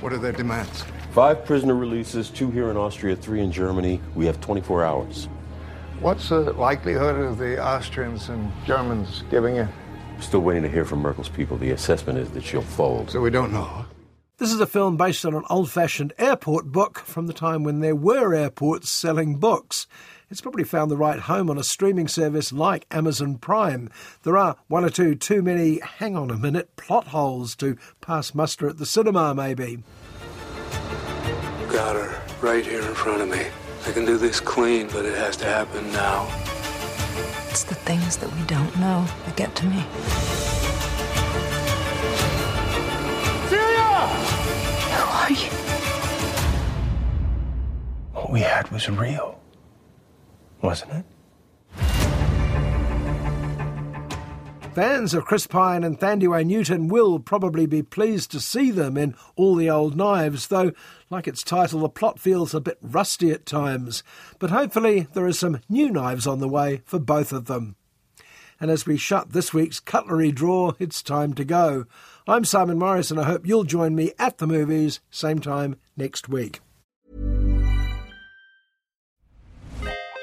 What 0.00 0.14
are 0.14 0.18
their 0.18 0.32
demands? 0.32 0.84
Five 1.12 1.44
prisoner 1.44 1.74
releases, 1.74 2.30
two 2.30 2.50
here 2.50 2.70
in 2.70 2.78
Austria, 2.78 3.14
three 3.14 3.42
in 3.42 3.52
Germany. 3.52 4.00
We 4.14 4.24
have 4.24 4.40
24 4.40 4.84
hours. 4.86 5.28
What's 6.00 6.30
the 6.30 6.54
likelihood 6.54 7.16
of 7.16 7.36
the 7.36 7.62
Austrians 7.62 8.30
and 8.30 8.50
Germans 8.64 9.22
giving 9.30 9.56
in? 9.56 9.68
Still 10.18 10.40
waiting 10.40 10.62
to 10.62 10.68
hear 10.70 10.86
from 10.86 11.00
Merkel's 11.00 11.28
people. 11.28 11.58
The 11.58 11.72
assessment 11.72 12.18
is 12.18 12.30
that 12.30 12.42
she'll 12.42 12.62
fold. 12.62 13.10
So 13.10 13.20
we 13.20 13.28
don't 13.28 13.52
know. 13.52 13.84
This 14.40 14.52
is 14.52 14.60
a 14.60 14.66
film 14.66 14.96
based 14.96 15.26
on 15.26 15.34
an 15.34 15.44
old 15.50 15.70
fashioned 15.70 16.14
airport 16.16 16.72
book 16.72 17.00
from 17.00 17.26
the 17.26 17.34
time 17.34 17.62
when 17.62 17.80
there 17.80 17.94
were 17.94 18.32
airports 18.32 18.88
selling 18.88 19.34
books. 19.34 19.86
It's 20.30 20.40
probably 20.40 20.64
found 20.64 20.90
the 20.90 20.96
right 20.96 21.18
home 21.20 21.50
on 21.50 21.58
a 21.58 21.62
streaming 21.62 22.08
service 22.08 22.50
like 22.50 22.86
Amazon 22.90 23.36
Prime. 23.36 23.90
There 24.22 24.38
are 24.38 24.56
one 24.66 24.82
or 24.82 24.88
two 24.88 25.14
too 25.14 25.42
many, 25.42 25.78
hang 25.80 26.16
on 26.16 26.30
a 26.30 26.38
minute, 26.38 26.74
plot 26.76 27.08
holes 27.08 27.54
to 27.56 27.76
pass 28.00 28.34
muster 28.34 28.66
at 28.66 28.78
the 28.78 28.86
cinema, 28.86 29.34
maybe. 29.34 29.82
Got 31.70 31.96
her 31.96 32.22
right 32.40 32.64
here 32.64 32.80
in 32.80 32.94
front 32.94 33.20
of 33.20 33.28
me. 33.28 33.44
I 33.86 33.92
can 33.92 34.06
do 34.06 34.16
this 34.16 34.40
clean, 34.40 34.88
but 34.88 35.04
it 35.04 35.18
has 35.18 35.36
to 35.36 35.44
happen 35.44 35.92
now. 35.92 36.26
It's 37.50 37.64
the 37.64 37.74
things 37.74 38.16
that 38.16 38.34
we 38.34 38.42
don't 38.46 38.74
know 38.80 39.06
that 39.26 39.36
get 39.36 39.54
to 39.56 39.66
me. 39.66 39.84
Celia! 44.00 44.40
Who 44.96 45.10
are 45.10 45.32
you? 45.32 45.50
What 48.12 48.30
we 48.32 48.40
had 48.40 48.70
was 48.70 48.88
real, 48.88 49.40
wasn't 50.62 50.92
it? 50.92 51.04
Fans 54.74 55.14
of 55.14 55.24
Chris 55.24 55.48
Pine 55.48 55.82
and 55.82 55.98
Thandiwe 55.98 56.46
Newton 56.46 56.86
will 56.86 57.18
probably 57.18 57.66
be 57.66 57.82
pleased 57.82 58.30
to 58.30 58.38
see 58.40 58.70
them 58.70 58.96
in 58.96 59.16
All 59.34 59.56
the 59.56 59.68
Old 59.68 59.96
Knives, 59.96 60.46
though, 60.46 60.70
like 61.10 61.26
its 61.26 61.42
title, 61.42 61.80
the 61.80 61.88
plot 61.88 62.20
feels 62.20 62.54
a 62.54 62.60
bit 62.60 62.78
rusty 62.80 63.32
at 63.32 63.44
times. 63.44 64.04
But 64.38 64.50
hopefully, 64.50 65.08
there 65.12 65.26
are 65.26 65.32
some 65.32 65.60
new 65.68 65.90
knives 65.90 66.24
on 66.26 66.38
the 66.38 66.48
way 66.48 66.82
for 66.86 67.00
both 67.00 67.32
of 67.32 67.46
them. 67.46 67.74
And 68.60 68.70
as 68.70 68.86
we 68.86 68.96
shut 68.96 69.32
this 69.32 69.52
week's 69.52 69.80
cutlery 69.80 70.30
drawer, 70.30 70.76
it's 70.78 71.02
time 71.02 71.34
to 71.34 71.44
go. 71.44 71.86
I'm 72.26 72.44
Simon 72.44 72.78
Morris, 72.78 73.10
and 73.10 73.18
I 73.18 73.24
hope 73.24 73.46
you'll 73.46 73.64
join 73.64 73.94
me 73.94 74.12
at 74.18 74.38
the 74.38 74.46
movies, 74.46 75.00
same 75.10 75.38
time 75.38 75.76
next 75.96 76.28
week. 76.28 76.60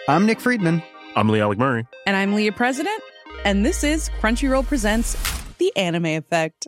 I'm 0.07 0.25
Nick 0.25 0.39
Friedman. 0.39 0.83
I'm 1.15 1.27
Lee 1.29 1.41
Alec 1.41 1.57
Murray. 1.57 1.85
And 2.05 2.15
I'm 2.15 2.33
Leah 2.33 2.53
President. 2.53 3.01
And 3.43 3.65
this 3.65 3.83
is 3.83 4.09
Crunchyroll 4.21 4.65
Presents 4.65 5.17
The 5.57 5.75
Anime 5.75 6.05
Effect. 6.05 6.67